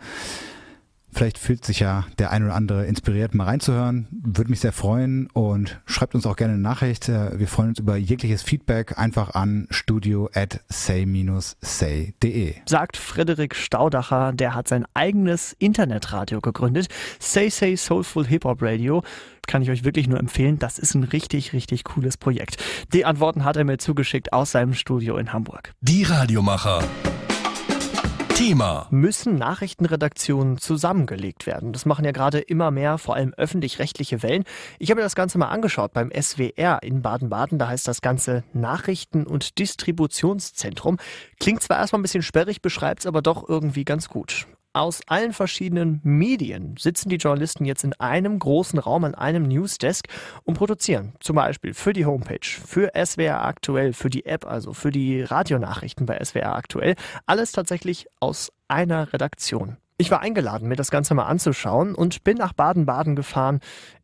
Vielleicht 1.13 1.39
fühlt 1.39 1.65
sich 1.65 1.81
ja 1.81 2.05
der 2.19 2.31
ein 2.31 2.45
oder 2.45 2.55
andere 2.55 2.87
inspiriert, 2.87 3.35
mal 3.35 3.45
reinzuhören. 3.45 4.07
Würde 4.11 4.51
mich 4.51 4.61
sehr 4.61 4.73
freuen 4.73 5.29
und 5.33 5.81
schreibt 5.87 6.15
uns 6.15 6.27
auch 6.27 6.37
gerne 6.37 6.55
eine 6.55 6.63
Nachricht. 6.63 7.09
Äh, 7.09 7.39
wir 7.39 7.49
freuen 7.49 7.71
uns 7.71 7.79
über 7.79 7.97
jegliches 7.97 8.43
Feedback 8.43 8.99
einfach 8.99 9.35
an 9.35 9.67
studio 9.71 10.31
at 10.35 10.61
say-say.de. 10.69 12.55
Sagt 12.67 12.97
Frederik 12.97 13.55
Staudacher, 13.55 14.33
der 14.33 14.55
hat 14.55 14.69
sein 14.69 14.87
eigenes 14.95 15.55
Internetradio 15.59 16.41
gegründet. 16.41 16.89
Say 17.19 17.51
Say 17.51 17.77
Soulful 17.77 18.27
Hip 18.27 18.45
Hop 18.45 18.63
Radio. 18.63 19.03
Kann 19.47 19.63
ich 19.63 19.71
euch 19.71 19.85
wirklich 19.85 20.07
nur 20.07 20.21
empfehlen. 20.21 20.59
Das 20.59 20.79
ist 20.79 20.95
ein 20.95 21.05
richtig, 21.05 21.53
richtig 21.53 21.85
cooles 21.85 22.17
Projekt. 22.17 22.57
Die 22.93 23.05
Antworten 23.05 23.45
hat 23.45 23.57
er 23.57 23.65
mir 23.65 23.79
zugeschickt 23.79 24.33
aus 24.33 24.53
seinem 24.53 24.75
Studio 24.75 25.17
in 25.17 25.33
Hamburg. 25.33 25.73
Die 25.81 26.05
Radiomacher. 26.05 26.85
Thema. 28.41 28.87
Müssen 28.91 29.35
Nachrichtenredaktionen 29.35 30.57
zusammengelegt 30.57 31.47
werden? 31.47 31.75
Das 31.75 31.85
machen 31.85 32.07
ja 32.07 32.11
gerade 32.11 32.39
immer 32.39 32.71
mehr, 32.71 32.97
vor 32.97 33.15
allem 33.15 33.35
öffentlich-rechtliche 33.35 34.23
Wellen. 34.23 34.45
Ich 34.79 34.91
habe 34.91 35.01
mir 35.01 35.05
das 35.05 35.15
Ganze 35.15 35.37
mal 35.37 35.49
angeschaut 35.49 35.93
beim 35.93 36.11
SWR 36.11 36.83
in 36.83 37.03
Baden-Baden. 37.03 37.59
Da 37.59 37.69
heißt 37.69 37.87
das 37.87 38.01
Ganze 38.01 38.43
Nachrichten- 38.55 39.27
und 39.27 39.59
Distributionszentrum. 39.59 40.97
Klingt 41.39 41.63
zwar 41.63 41.77
erstmal 41.77 41.99
ein 41.99 42.03
bisschen 42.03 42.23
sperrig, 42.23 42.63
beschreibt 42.63 43.01
es 43.01 43.07
aber 43.07 43.21
doch 43.21 43.47
irgendwie 43.47 43.85
ganz 43.85 44.09
gut 44.09 44.47
aus 44.73 45.01
allen 45.07 45.33
verschiedenen 45.33 46.01
Medien 46.03 46.77
sitzen 46.79 47.09
die 47.09 47.17
Journalisten 47.17 47.65
jetzt 47.65 47.85
in 47.85 47.93
einem 47.95 48.39
großen 48.39 48.79
Raum 48.79 49.05
an 49.05 49.15
einem 49.15 49.45
Newsdesk 49.45 50.07
und 50.45 50.55
produzieren. 50.55 51.15
Zum 51.21 51.37
Beispiel 51.37 51.75
für 51.75 51.93
die 51.93 52.07
Homepage, 52.07 52.39
für 52.45 52.93
SWR 52.95 53.45
aktuell, 53.45 53.93
für 53.93 54.11
die 54.11 54.27
App, 54.27 54.47
also 54.47 54.73
für 54.73 54.91
die 54.91 55.23
Radionachrichten 55.23 56.07
bei 56.07 56.23
SWR 56.23 56.55
aktuell. 56.55 56.95
Alles 57.27 57.53
tatsächlich 57.53 58.07
aus 58.21 58.53
einer 58.69 59.13
Redaktion. 59.13 59.77
Ich 60.01 60.11
war 60.11 60.21
eingeladen, 60.23 60.67
mir 60.69 60.77
das 60.77 60.91
Ganze 60.91 61.13
mal 61.13 61.27
anzuschauen 61.27 61.95
und 61.95 62.25
bin 62.25 62.39
nach 62.39 62.55
Baden-Baden 62.55 63.17
gefahren 63.17 63.61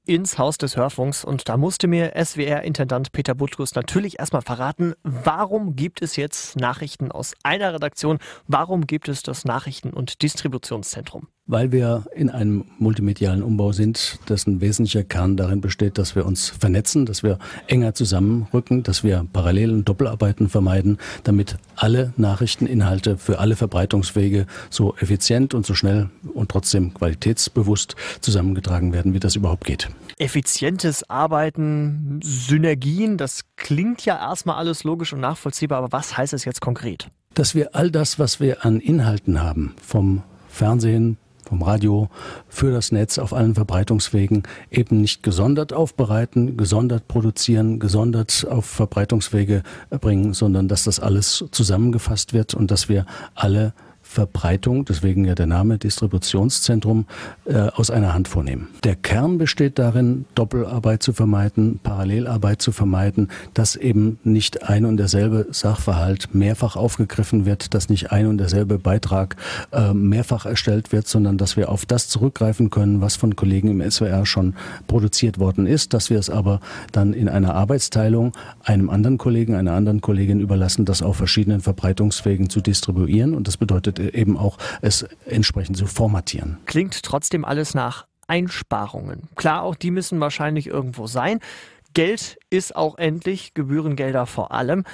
ins 0.06 0.38
Haus 0.38 0.56
des 0.56 0.76
Hörfunks 0.76 1.24
und 1.24 1.48
da 1.48 1.56
musste 1.56 1.88
mir 1.88 2.12
SWR-Intendant 2.16 3.12
Peter 3.12 3.34
Butkus 3.34 3.74
natürlich 3.74 4.18
erstmal 4.18 4.42
verraten, 4.42 4.94
warum 5.02 5.76
gibt 5.76 6.00
es 6.00 6.16
jetzt 6.16 6.56
Nachrichten 6.56 7.10
aus 7.10 7.34
einer 7.42 7.74
Redaktion, 7.74 8.18
warum 8.46 8.86
gibt 8.86 9.08
es 9.08 9.22
das 9.22 9.44
Nachrichten- 9.44 9.92
und 9.92 10.22
Distributionszentrum? 10.22 11.28
Weil 11.46 11.70
wir 11.70 12.04
in 12.14 12.28
einem 12.28 12.64
multimedialen 12.78 13.42
Umbau 13.42 13.72
sind, 13.72 14.18
dessen 14.28 14.60
wesentlicher 14.60 15.04
Kern 15.04 15.36
darin 15.36 15.60
besteht, 15.60 15.96
dass 15.96 16.16
wir 16.16 16.26
uns 16.26 16.48
vernetzen, 16.48 17.06
dass 17.06 17.22
wir 17.22 17.38
enger 17.68 17.94
zusammenrücken, 17.94 18.82
dass 18.82 19.04
wir 19.04 19.26
Parallel- 19.32 19.72
und 19.72 19.88
Doppelarbeiten 19.88 20.48
vermeiden, 20.48 20.98
damit 21.22 21.56
alle 21.76 22.12
Nachrichteninhalte 22.16 23.16
für 23.16 23.38
alle 23.38 23.54
Verbreitungswege 23.54 24.46
so 24.70 24.96
effizient 24.96 25.54
und 25.54 25.64
so 25.64 25.74
schnell 25.74 26.10
und 26.34 26.50
trotzdem 26.50 26.92
qualitätsbewusst 26.94 27.94
zusammengetragen 28.20 28.92
werden, 28.92 29.14
wie 29.14 29.20
das 29.20 29.36
überhaupt 29.36 29.64
geht. 29.64 29.88
Effizientes 30.18 31.08
Arbeiten, 31.08 32.20
Synergien, 32.24 33.18
das 33.18 33.42
klingt 33.56 34.04
ja 34.04 34.16
erstmal 34.16 34.56
alles 34.56 34.82
logisch 34.82 35.12
und 35.12 35.20
nachvollziehbar, 35.20 35.78
aber 35.78 35.92
was 35.92 36.16
heißt 36.16 36.32
es 36.32 36.44
jetzt 36.44 36.60
konkret? 36.60 37.08
Dass 37.34 37.54
wir 37.54 37.76
all 37.76 37.90
das, 37.90 38.18
was 38.18 38.40
wir 38.40 38.64
an 38.64 38.80
Inhalten 38.80 39.42
haben, 39.42 39.74
vom 39.82 40.22
Fernsehen, 40.48 41.18
vom 41.46 41.62
Radio 41.62 42.08
für 42.48 42.72
das 42.72 42.92
Netz 42.92 43.18
auf 43.18 43.32
allen 43.32 43.54
Verbreitungswegen 43.54 44.42
eben 44.70 45.00
nicht 45.00 45.22
gesondert 45.22 45.72
aufbereiten, 45.72 46.56
gesondert 46.56 47.08
produzieren, 47.08 47.78
gesondert 47.78 48.46
auf 48.48 48.66
Verbreitungswege 48.66 49.62
bringen, 50.00 50.34
sondern 50.34 50.68
dass 50.68 50.84
das 50.84 51.00
alles 51.00 51.44
zusammengefasst 51.50 52.32
wird 52.32 52.54
und 52.54 52.70
dass 52.70 52.88
wir 52.88 53.06
alle 53.34 53.72
Verbreitung, 54.08 54.84
deswegen 54.84 55.24
ja 55.24 55.34
der 55.34 55.46
Name 55.46 55.78
Distributionszentrum, 55.78 57.06
äh, 57.44 57.54
aus 57.54 57.90
einer 57.90 58.14
Hand 58.14 58.28
vornehmen. 58.28 58.68
Der 58.84 58.96
Kern 58.96 59.36
besteht 59.36 59.78
darin, 59.78 60.24
Doppelarbeit 60.34 61.02
zu 61.02 61.12
vermeiden, 61.12 61.80
Parallelarbeit 61.82 62.62
zu 62.62 62.72
vermeiden, 62.72 63.28
dass 63.52 63.76
eben 63.76 64.18
nicht 64.24 64.62
ein 64.62 64.84
und 64.84 64.96
derselbe 64.96 65.48
Sachverhalt 65.50 66.34
mehrfach 66.34 66.76
aufgegriffen 66.76 67.44
wird, 67.44 67.74
dass 67.74 67.88
nicht 67.88 68.12
ein 68.12 68.26
und 68.26 68.38
derselbe 68.38 68.78
Beitrag 68.78 69.36
äh, 69.72 69.92
mehrfach 69.92 70.46
erstellt 70.46 70.92
wird, 70.92 71.08
sondern 71.08 71.36
dass 71.36 71.56
wir 71.56 71.68
auf 71.68 71.84
das 71.84 72.08
zurückgreifen 72.08 72.70
können, 72.70 73.00
was 73.00 73.16
von 73.16 73.36
Kollegen 73.36 73.68
im 73.68 73.90
SWR 73.90 74.24
schon 74.24 74.54
produziert 74.86 75.38
worden 75.38 75.66
ist, 75.66 75.92
dass 75.92 76.10
wir 76.10 76.18
es 76.18 76.30
aber 76.30 76.60
dann 76.92 77.12
in 77.12 77.28
einer 77.28 77.54
Arbeitsteilung 77.54 78.32
einem 78.62 78.88
anderen 78.88 79.18
Kollegen, 79.18 79.54
einer 79.54 79.72
anderen 79.72 80.00
Kollegin 80.00 80.40
überlassen, 80.40 80.84
das 80.84 81.02
auf 81.02 81.16
verschiedenen 81.16 81.60
Verbreitungswegen 81.60 82.48
zu 82.48 82.60
distribuieren. 82.60 83.34
Und 83.34 83.48
das 83.48 83.56
bedeutet 83.56 83.95
eben 83.98 84.36
auch 84.36 84.58
es 84.82 85.06
entsprechend 85.26 85.76
zu 85.76 85.86
formatieren. 85.86 86.58
Klingt 86.66 87.02
trotzdem 87.02 87.44
alles 87.44 87.74
nach 87.74 88.06
Einsparungen. 88.26 89.28
Klar, 89.36 89.62
auch 89.62 89.74
die 89.74 89.90
müssen 89.90 90.20
wahrscheinlich 90.20 90.66
irgendwo 90.66 91.06
sein. 91.06 91.40
Geld 91.94 92.38
ist 92.50 92.76
auch 92.76 92.98
endlich, 92.98 93.54
Gebührengelder 93.54 94.26
vor 94.26 94.52
allem. 94.52 94.84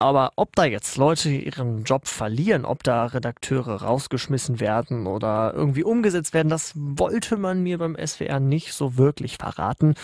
Aber 0.00 0.32
ob 0.36 0.54
da 0.54 0.64
jetzt 0.64 0.96
Leute 0.96 1.28
ihren 1.28 1.82
Job 1.82 2.06
verlieren, 2.06 2.64
ob 2.64 2.84
da 2.84 3.06
Redakteure 3.06 3.82
rausgeschmissen 3.82 4.60
werden 4.60 5.08
oder 5.08 5.52
irgendwie 5.54 5.82
umgesetzt 5.82 6.34
werden, 6.34 6.48
das 6.48 6.72
wollte 6.76 7.36
man 7.36 7.64
mir 7.64 7.78
beim 7.78 7.96
SWR 7.96 8.38
nicht 8.38 8.72
so 8.72 8.96
wirklich 8.96 9.38
verraten. 9.38 9.94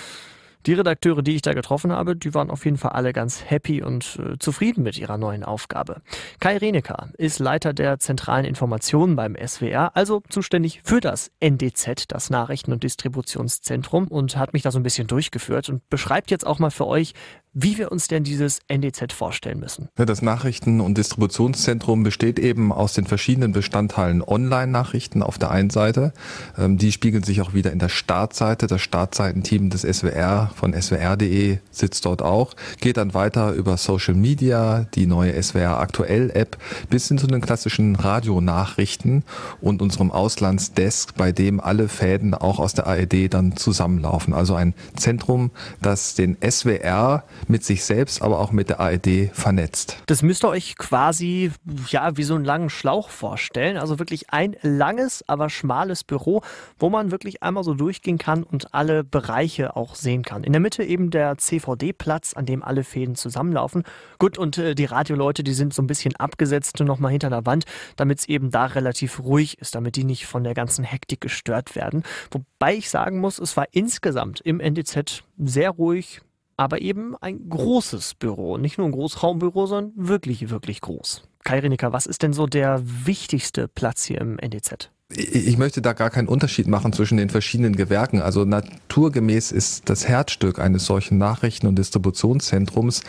Die 0.66 0.72
Redakteure, 0.72 1.22
die 1.22 1.34
ich 1.34 1.42
da 1.42 1.52
getroffen 1.52 1.92
habe, 1.92 2.16
die 2.16 2.32
waren 2.32 2.50
auf 2.50 2.64
jeden 2.64 2.78
Fall 2.78 2.92
alle 2.92 3.12
ganz 3.12 3.44
happy 3.44 3.82
und 3.82 4.18
äh, 4.18 4.38
zufrieden 4.38 4.82
mit 4.82 4.98
ihrer 4.98 5.18
neuen 5.18 5.44
Aufgabe. 5.44 6.00
Kai 6.40 6.56
Reneker 6.56 7.10
ist 7.18 7.38
Leiter 7.38 7.74
der 7.74 7.98
zentralen 7.98 8.46
Informationen 8.46 9.14
beim 9.14 9.36
SWR, 9.36 9.94
also 9.94 10.22
zuständig 10.30 10.80
für 10.82 11.00
das 11.00 11.30
NDZ, 11.40 12.04
das 12.08 12.30
Nachrichten- 12.30 12.72
und 12.72 12.82
Distributionszentrum, 12.82 14.08
und 14.08 14.38
hat 14.38 14.54
mich 14.54 14.62
da 14.62 14.70
so 14.70 14.78
ein 14.78 14.82
bisschen 14.82 15.06
durchgeführt 15.06 15.68
und 15.68 15.86
beschreibt 15.90 16.30
jetzt 16.30 16.46
auch 16.46 16.58
mal 16.58 16.70
für 16.70 16.86
euch, 16.86 17.12
wie 17.54 17.78
wir 17.78 17.92
uns 17.92 18.08
denn 18.08 18.24
dieses 18.24 18.58
NDZ 18.66 19.12
vorstellen 19.12 19.60
müssen. 19.60 19.88
Das 19.94 20.22
Nachrichten- 20.22 20.80
und 20.80 20.98
Distributionszentrum 20.98 22.02
besteht 22.02 22.38
eben 22.38 22.72
aus 22.72 22.94
den 22.94 23.06
verschiedenen 23.06 23.52
Bestandteilen 23.52 24.22
Online-Nachrichten 24.22 25.22
auf 25.22 25.38
der 25.38 25.52
einen 25.52 25.70
Seite. 25.70 26.12
Ähm, 26.58 26.78
die 26.78 26.90
spiegeln 26.90 27.22
sich 27.22 27.40
auch 27.40 27.54
wieder 27.54 27.70
in 27.70 27.78
der 27.78 27.88
Startseite. 27.88 28.66
Das 28.66 28.82
Startseitenteam 28.82 29.70
des 29.70 29.82
SWR 29.82 30.50
von 30.54 30.80
swr.de 30.80 31.58
sitzt 31.70 32.04
dort 32.06 32.22
auch. 32.22 32.54
Geht 32.80 32.96
dann 32.96 33.14
weiter 33.14 33.52
über 33.52 33.76
Social 33.76 34.14
Media, 34.14 34.86
die 34.94 35.06
neue 35.06 35.40
SWR 35.42 35.78
Aktuell 35.78 36.30
App 36.30 36.56
bis 36.90 37.08
hin 37.08 37.18
zu 37.18 37.26
den 37.26 37.40
klassischen 37.40 37.96
Radionachrichten 37.96 39.24
und 39.60 39.82
unserem 39.82 40.10
Auslandsdesk, 40.10 41.16
bei 41.16 41.32
dem 41.32 41.60
alle 41.60 41.88
Fäden 41.88 42.34
auch 42.34 42.58
aus 42.58 42.74
der 42.74 42.86
ARD 42.86 43.32
dann 43.32 43.56
zusammenlaufen. 43.56 44.34
Also 44.34 44.54
ein 44.54 44.74
Zentrum, 44.96 45.50
das 45.82 46.14
den 46.14 46.36
SWR 46.48 47.24
mit 47.48 47.64
sich 47.64 47.84
selbst, 47.84 48.22
aber 48.22 48.38
auch 48.38 48.52
mit 48.52 48.68
der 48.68 48.80
ARD 48.80 49.30
vernetzt. 49.32 49.96
Das 50.06 50.22
müsst 50.22 50.44
ihr 50.44 50.48
euch 50.48 50.76
quasi 50.76 51.50
ja 51.88 52.16
wie 52.16 52.22
so 52.22 52.34
einen 52.34 52.44
langen 52.44 52.70
Schlauch 52.70 53.08
vorstellen. 53.08 53.76
Also 53.76 53.98
wirklich 53.98 54.30
ein 54.30 54.56
langes, 54.62 55.24
aber 55.28 55.50
schmales 55.50 56.04
Büro, 56.04 56.42
wo 56.78 56.90
man 56.90 57.10
wirklich 57.10 57.42
einmal 57.42 57.64
so 57.64 57.74
durchgehen 57.74 58.18
kann 58.18 58.42
und 58.42 58.74
alle 58.74 59.04
Bereiche 59.04 59.76
auch 59.76 59.94
sehen 59.94 60.22
kann. 60.22 60.43
In 60.44 60.52
der 60.52 60.60
Mitte 60.60 60.84
eben 60.84 61.10
der 61.10 61.38
CVD-Platz, 61.38 62.34
an 62.34 62.46
dem 62.46 62.62
alle 62.62 62.84
Fäden 62.84 63.14
zusammenlaufen. 63.14 63.82
Gut, 64.18 64.38
und 64.38 64.58
äh, 64.58 64.74
die 64.74 64.84
Radioleute, 64.84 65.42
die 65.42 65.54
sind 65.54 65.74
so 65.74 65.82
ein 65.82 65.86
bisschen 65.86 66.14
abgesetzt 66.16 66.78
nochmal 66.80 67.12
hinter 67.12 67.30
der 67.30 67.46
Wand, 67.46 67.64
damit 67.96 68.18
es 68.20 68.28
eben 68.28 68.50
da 68.50 68.66
relativ 68.66 69.20
ruhig 69.20 69.58
ist, 69.58 69.74
damit 69.74 69.96
die 69.96 70.04
nicht 70.04 70.26
von 70.26 70.44
der 70.44 70.54
ganzen 70.54 70.84
Hektik 70.84 71.20
gestört 71.20 71.74
werden. 71.76 72.02
Wobei 72.30 72.74
ich 72.74 72.90
sagen 72.90 73.20
muss, 73.20 73.38
es 73.38 73.56
war 73.56 73.66
insgesamt 73.72 74.40
im 74.40 74.60
NDZ 74.60 75.24
sehr 75.38 75.70
ruhig, 75.70 76.20
aber 76.56 76.80
eben 76.80 77.16
ein 77.16 77.48
großes 77.48 78.14
Büro. 78.14 78.58
Nicht 78.58 78.78
nur 78.78 78.86
ein 78.86 78.92
Großraumbüro, 78.92 79.66
sondern 79.66 79.92
wirklich, 79.96 80.50
wirklich 80.50 80.80
groß. 80.80 81.22
Kai 81.42 81.58
Reneker, 81.58 81.92
was 81.92 82.06
ist 82.06 82.22
denn 82.22 82.32
so 82.32 82.46
der 82.46 82.80
wichtigste 82.84 83.68
Platz 83.68 84.04
hier 84.04 84.20
im 84.20 84.38
NDZ? 84.38 84.90
Ich 85.16 85.58
möchte 85.58 85.80
da 85.80 85.92
gar 85.92 86.10
keinen 86.10 86.28
Unterschied 86.28 86.66
machen 86.66 86.92
zwischen 86.92 87.16
den 87.18 87.30
verschiedenen 87.30 87.76
Gewerken. 87.76 88.20
Also 88.20 88.44
naturgemäß 88.44 89.52
ist 89.52 89.88
das 89.88 90.08
Herzstück 90.08 90.58
eines 90.58 90.86
solchen 90.86 91.18
Nachrichten- 91.18 91.66
und 91.66 91.76
Distributionszentrums 91.76 93.02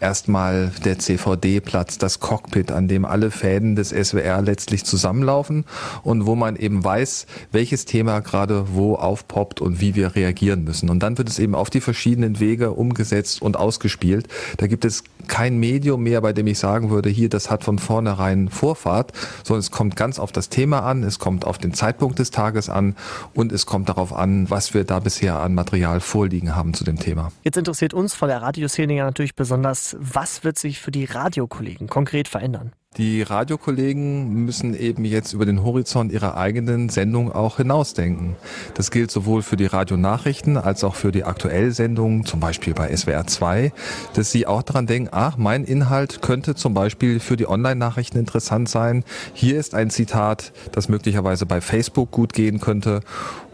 erstmal 0.00 0.70
der 0.84 0.98
CVD-Platz, 0.98 1.98
das 1.98 2.20
Cockpit, 2.20 2.70
an 2.70 2.86
dem 2.86 3.04
alle 3.04 3.30
Fäden 3.30 3.74
des 3.74 3.90
SWR 3.90 4.40
letztlich 4.42 4.84
zusammenlaufen 4.84 5.64
und 6.02 6.26
wo 6.26 6.36
man 6.36 6.56
eben 6.56 6.84
weiß, 6.84 7.26
welches 7.50 7.84
Thema 7.84 8.20
gerade 8.20 8.66
wo 8.74 8.94
aufpoppt 8.94 9.60
und 9.60 9.80
wie 9.80 9.94
wir 9.94 10.14
reagieren 10.14 10.64
müssen. 10.64 10.90
Und 10.90 11.02
dann 11.02 11.18
wird 11.18 11.28
es 11.28 11.38
eben 11.38 11.54
auf 11.54 11.70
die 11.70 11.80
verschiedenen 11.80 12.38
Wege 12.40 12.72
umgesetzt 12.72 13.42
und 13.42 13.56
ausgespielt. 13.56 14.28
Da 14.58 14.66
gibt 14.66 14.84
es 14.84 15.02
kein 15.28 15.58
Medium 15.58 16.02
mehr, 16.02 16.20
bei 16.20 16.32
dem 16.32 16.46
ich 16.46 16.58
sagen 16.58 16.90
würde, 16.90 17.08
hier, 17.08 17.28
das 17.28 17.50
hat 17.50 17.64
von 17.64 17.78
vornherein 17.78 18.48
Vorfahrt, 18.48 19.12
sondern 19.44 19.60
es 19.60 19.70
kommt 19.70 19.96
ganz 19.96 20.18
auf 20.18 20.32
das 20.32 20.48
Thema 20.48 20.80
an, 20.80 21.02
es 21.02 21.18
kommt 21.18 21.44
auf 21.44 21.58
den 21.58 21.72
Zeitpunkt 21.72 22.18
des 22.18 22.30
Tages 22.30 22.68
an 22.68 22.96
und 23.34 23.52
es 23.52 23.66
kommt 23.66 23.88
darauf 23.88 24.12
an, 24.12 24.50
was 24.50 24.74
wir 24.74 24.84
da 24.84 24.98
bisher 24.98 25.38
an 25.38 25.54
Material 25.54 26.00
vorliegen 26.00 26.56
haben 26.56 26.74
zu 26.74 26.84
dem 26.84 26.98
Thema. 26.98 27.30
Jetzt 27.44 27.56
interessiert 27.56 27.94
uns 27.94 28.14
von 28.14 28.28
der 28.28 28.42
Radioszene 28.42 28.94
ja 28.94 29.04
natürlich 29.04 29.36
besonders, 29.36 29.96
was 30.00 30.44
wird 30.44 30.58
sich 30.58 30.80
für 30.80 30.90
die 30.90 31.04
Radiokollegen 31.04 31.88
konkret 31.88 32.28
verändern? 32.28 32.72
Die 32.96 33.22
Radiokollegen 33.22 34.44
müssen 34.44 34.74
eben 34.74 35.04
jetzt 35.04 35.32
über 35.32 35.46
den 35.46 35.62
Horizont 35.62 36.10
ihrer 36.10 36.36
eigenen 36.36 36.88
Sendung 36.88 37.30
auch 37.30 37.58
hinausdenken. 37.58 38.34
Das 38.74 38.90
gilt 38.90 39.10
sowohl 39.10 39.42
für 39.42 39.56
die 39.56 39.66
Radionachrichten 39.66 40.56
als 40.56 40.82
auch 40.82 40.96
für 40.96 41.12
die 41.12 41.22
Aktuellsendungen, 41.22 42.24
zum 42.24 42.40
Beispiel 42.40 42.74
bei 42.74 42.94
SWR 42.96 43.26
2, 43.26 43.72
dass 44.14 44.32
sie 44.32 44.48
auch 44.48 44.62
daran 44.62 44.86
denken, 44.86 45.10
ach, 45.12 45.36
mein 45.36 45.64
Inhalt 45.64 46.22
könnte 46.22 46.56
zum 46.56 46.74
Beispiel 46.74 47.20
für 47.20 47.36
die 47.36 47.48
Online-Nachrichten 47.48 48.18
interessant 48.18 48.68
sein. 48.68 49.04
Hier 49.32 49.60
ist 49.60 49.74
ein 49.74 49.90
Zitat, 49.90 50.52
das 50.72 50.88
möglicherweise 50.88 51.46
bei 51.46 51.60
Facebook 51.60 52.10
gut 52.10 52.32
gehen 52.32 52.58
könnte 52.58 53.02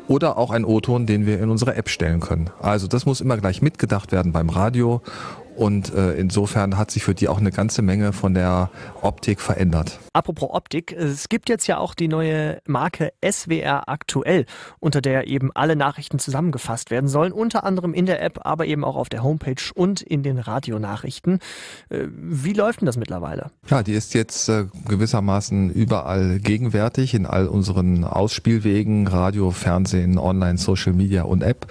oder 0.08 0.38
auch 0.38 0.50
ein 0.50 0.64
O-Ton, 0.64 1.06
den 1.06 1.26
wir 1.26 1.40
in 1.40 1.50
unsere 1.50 1.74
App 1.74 1.88
stellen 1.88 2.20
können. 2.20 2.50
Also 2.60 2.86
das 2.86 3.06
muss 3.06 3.20
immer 3.20 3.36
gleich 3.36 3.62
mitgedacht 3.62 4.12
werden 4.12 4.32
beim 4.32 4.48
Radio 4.48 5.02
Und 5.56 5.94
äh, 5.94 6.14
insofern 6.14 6.76
hat 6.76 6.90
sich 6.90 7.04
für 7.04 7.14
die 7.14 7.28
auch 7.28 7.38
eine 7.38 7.52
ganze 7.52 7.82
Menge 7.82 8.12
von 8.12 8.34
der 8.34 8.70
Optik 9.02 9.40
verändert. 9.40 9.98
Apropos 10.12 10.50
Optik, 10.50 10.92
es 10.92 11.28
gibt 11.28 11.48
jetzt 11.48 11.66
ja 11.66 11.78
auch 11.78 11.94
die 11.94 12.08
neue 12.08 12.58
Marke 12.66 13.12
SWR 13.24 13.88
aktuell, 13.88 14.46
unter 14.80 15.00
der 15.00 15.28
eben 15.28 15.50
alle 15.54 15.76
Nachrichten 15.76 16.18
zusammengefasst 16.18 16.90
werden 16.90 17.08
sollen, 17.08 17.32
unter 17.32 17.64
anderem 17.64 17.94
in 17.94 18.06
der 18.06 18.22
App, 18.22 18.40
aber 18.42 18.66
eben 18.66 18.84
auch 18.84 18.96
auf 18.96 19.08
der 19.08 19.22
Homepage 19.22 19.62
und 19.74 20.02
in 20.02 20.22
den 20.22 20.38
Radionachrichten. 20.38 21.38
Äh, 21.88 22.06
wie 22.10 22.52
läuft 22.52 22.80
denn 22.80 22.86
das 22.86 22.96
mittlerweile? 22.96 23.50
Ja, 23.68 23.82
die 23.82 23.92
ist 23.94 24.14
jetzt 24.14 24.48
äh, 24.48 24.66
gewissermaßen 24.88 25.70
überall 25.70 26.40
gegenwärtig 26.40 27.14
in 27.14 27.26
all 27.26 27.46
unseren 27.46 28.04
Ausspielwegen, 28.04 29.06
Radio, 29.06 29.50
Fernsehen, 29.50 30.18
Online, 30.18 30.58
Social 30.58 30.92
Media 30.92 31.22
und 31.22 31.42
App. 31.42 31.66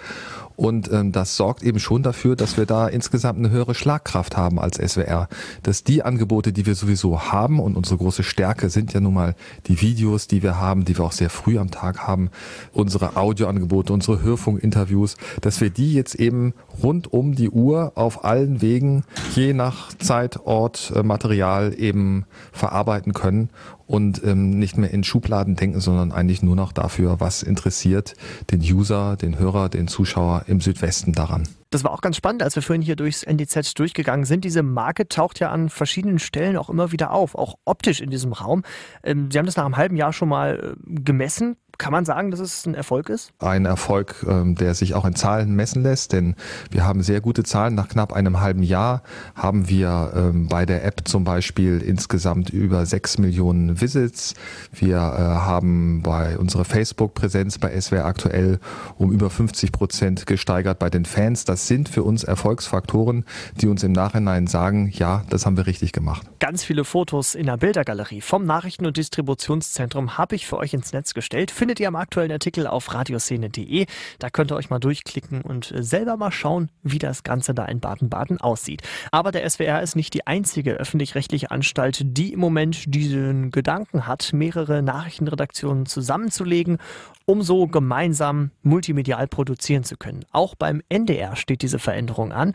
Und 0.56 0.92
ähm, 0.92 1.12
das 1.12 1.36
sorgt 1.36 1.64
eben 1.64 1.80
schon 1.80 2.04
dafür, 2.04 2.36
dass 2.36 2.58
wir 2.58 2.66
da 2.66 2.88
insgesamt 2.88 3.40
eine 3.40 3.50
höhere 3.50 3.74
Schlagkraft 3.74 4.38
haben 4.38 4.60
als 4.60 4.78
SWR. 4.78 5.28
Dass 5.64 5.84
die 5.84 6.04
Angebote, 6.04 6.54
die 6.54 6.66
wir 6.66 6.76
sowieso 6.76 7.32
haben 7.32 7.60
und 7.60 7.76
unsere 7.76 7.98
große 7.98 8.24
Stärke 8.24 8.70
sind 8.70 8.94
ja 8.94 9.00
nun 9.00 9.14
mal 9.14 9.36
die 9.68 9.82
Videos, 9.82 10.28
die 10.28 10.44
wir 10.44 10.60
haben, 10.60 10.86
die 10.86 10.98
wir 10.98 11.06
auch 11.06 11.12
sehr 11.12 11.30
früh 11.30 11.58
am 11.58 11.72
Tag 11.72 12.08
haben, 12.08 12.30
unsere 12.72 13.18
Audioangebote, 13.18 13.94
unsere 13.94 14.22
Hörfunkinterviews, 14.22 15.18
dass 15.42 15.62
wir 15.62 15.70
die 15.70 15.94
jetzt 15.94 16.16
eben 16.16 16.54
rund 16.82 17.12
um 17.12 17.36
die 17.36 17.50
Uhr 17.50 17.94
auf 17.96 18.24
allen 18.24 18.62
Wegen, 18.62 19.04
je 19.36 19.54
nach 19.54 19.94
Zeit, 19.98 20.46
Ort, 20.46 20.94
äh, 20.96 21.04
Material 21.04 21.74
eben 21.78 22.26
verarbeiten 22.52 23.14
können 23.14 23.50
und 23.94 24.24
ähm, 24.24 24.58
nicht 24.58 24.76
mehr 24.76 24.90
in 24.90 25.04
Schubladen 25.04 25.56
denken, 25.56 25.80
sondern 25.80 26.12
eigentlich 26.12 26.42
nur 26.42 26.56
noch 26.56 26.72
dafür, 26.72 27.20
was 27.20 27.44
interessiert 27.44 28.16
den 28.50 28.60
User, 28.60 29.18
den 29.18 29.38
Hörer, 29.38 29.70
den 29.70 29.88
Zuschauer 29.88 30.46
im 30.48 30.62
Südwesten 30.62 31.14
daran. 31.14 31.48
Das 31.70 31.84
war 31.84 31.92
auch 31.92 32.02
ganz 32.02 32.18
spannend, 32.18 32.42
als 32.42 32.56
wir 32.56 32.64
vorhin 32.64 32.82
hier 32.82 32.96
durchs 32.96 33.22
NDZ 33.22 33.78
durchgegangen 33.78 34.26
sind. 34.26 34.46
Diese 34.46 34.64
Marke 34.64 35.08
taucht 35.08 35.40
ja 35.40 35.52
an 35.52 35.70
verschiedenen 35.70 36.18
Stellen 36.18 36.58
auch 36.58 36.72
immer 36.72 36.92
wieder 36.92 37.12
auf, 37.12 37.36
auch 37.36 37.54
optisch 37.66 38.02
in 38.02 38.10
diesem 38.10 38.34
Raum. 38.34 38.64
Ähm, 39.04 39.30
Sie 39.32 39.38
haben 39.38 39.46
das 39.46 39.58
nach 39.58 39.66
einem 39.66 39.78
halben 39.78 39.96
Jahr 39.96 40.12
schon 40.12 40.30
mal 40.30 40.76
äh, 40.76 40.94
gemessen. 41.04 41.56
Kann 41.80 41.92
man 41.92 42.06
sagen, 42.06 42.30
dass 42.30 42.40
es 42.40 42.66
ein 42.66 42.76
Erfolg 42.76 43.10
ist? 43.10 43.34
Ein 43.40 43.66
Erfolg, 43.66 44.24
ähm, 44.30 44.56
der 44.56 44.76
sich 44.76 44.94
auch 44.94 45.06
in 45.06 45.16
Zahlen 45.16 45.56
messen 45.56 45.82
lässt, 45.82 46.14
denn 46.14 46.36
wir 46.70 46.86
haben 46.86 47.02
sehr 47.02 47.20
gute 47.20 47.44
Zahlen. 47.44 47.74
Nach 47.74 47.88
knapp 47.88 48.14
einem 48.14 48.42
halben 48.42 48.62
Jahr 48.62 49.02
haben 49.36 49.70
wir 49.70 50.14
ähm, 50.16 50.48
bei 50.48 50.66
der 50.68 50.86
App 50.86 51.02
zum 51.06 51.24
Beispiel 51.24 51.82
insgesamt 51.82 52.52
über 52.52 52.86
sechs 52.86 53.18
Millionen 53.18 53.82
Visits. 53.82 54.36
Wir 54.72 54.98
äh, 54.98 55.00
haben 55.00 56.04
bei 56.04 56.38
unserer 56.38 56.64
Facebook-Präsenz 56.64 57.58
bei 57.58 57.80
SWR 57.80 58.06
aktuell 58.06 58.60
um 58.98 59.12
über 59.12 59.32
50 59.32 59.72
Prozent 59.72 60.28
gesteigert 60.28 60.78
bei 60.78 60.92
den 60.92 61.06
Fans. 61.06 61.44
Das 61.44 61.68
sind 61.68 61.90
für 61.90 62.04
uns 62.04 62.24
Erfolgsfaktoren, 62.24 63.26
die 63.60 63.68
uns 63.68 63.84
im 63.84 63.94
Nachhinein 63.94 64.46
sagen, 64.46 64.92
ja, 64.94 65.24
das 65.30 65.48
haben 65.48 65.58
wir 65.58 65.66
richtig 65.66 65.92
gemacht. 65.92 66.28
Ganz 66.40 66.64
viele 66.64 66.84
Fotos 66.84 67.34
in 67.34 67.48
der 67.48 67.58
Bildergalerie 67.58 68.22
vom 68.22 68.46
Nachrichten- 68.46 68.86
und 68.86 68.96
Distributionszentrum 68.96 70.20
habe 70.20 70.36
ich 70.36 70.46
für 70.46 70.58
euch 70.58 70.74
ins 70.74 70.94
Netz 70.94 71.14
gestellt 71.16 71.50
findet 71.64 71.80
ihr 71.80 71.88
am 71.88 71.96
aktuellen 71.96 72.34
Artikel 72.34 72.68
auf 72.68 72.94
radioszene.de. 72.94 73.86
Da 74.20 74.30
könnt 74.30 74.52
ihr 74.52 74.58
euch 74.58 74.70
mal 74.70 74.80
durchklicken 74.80 75.44
und 75.44 75.72
äh, 75.72 75.82
selber 75.82 76.18
mal 76.18 76.30
schauen, 76.30 76.70
wie 76.82 77.00
das 77.00 77.24
Ganze 77.24 77.54
da 77.54 77.64
in 77.64 77.80
Baden-Baden 77.80 78.42
aussieht. 78.42 78.82
Aber 79.12 79.32
der 79.32 79.50
SWR 79.50 79.82
ist 79.82 79.96
nicht 79.96 80.14
die 80.14 80.28
einzige 80.28 80.74
öffentlich-rechtliche 80.74 81.52
Anstalt, 81.52 82.02
die 82.04 82.34
im 82.34 82.42
Moment 82.42 82.94
diesen 82.94 83.50
Gedanken 83.50 84.08
hat, 84.08 84.34
mehrere 84.34 84.84
Nachrichtenredaktionen 84.84 85.86
zusammenzulegen 85.86 86.80
um 87.26 87.42
so 87.42 87.68
gemeinsam 87.68 88.52
multimedial 88.64 89.28
produzieren 89.28 89.84
zu 89.84 89.96
können. 89.96 90.26
Auch 90.32 90.56
beim 90.56 90.82
NDR 90.90 91.36
steht 91.36 91.62
diese 91.62 91.80
Veränderung 91.80 92.34
an, 92.34 92.54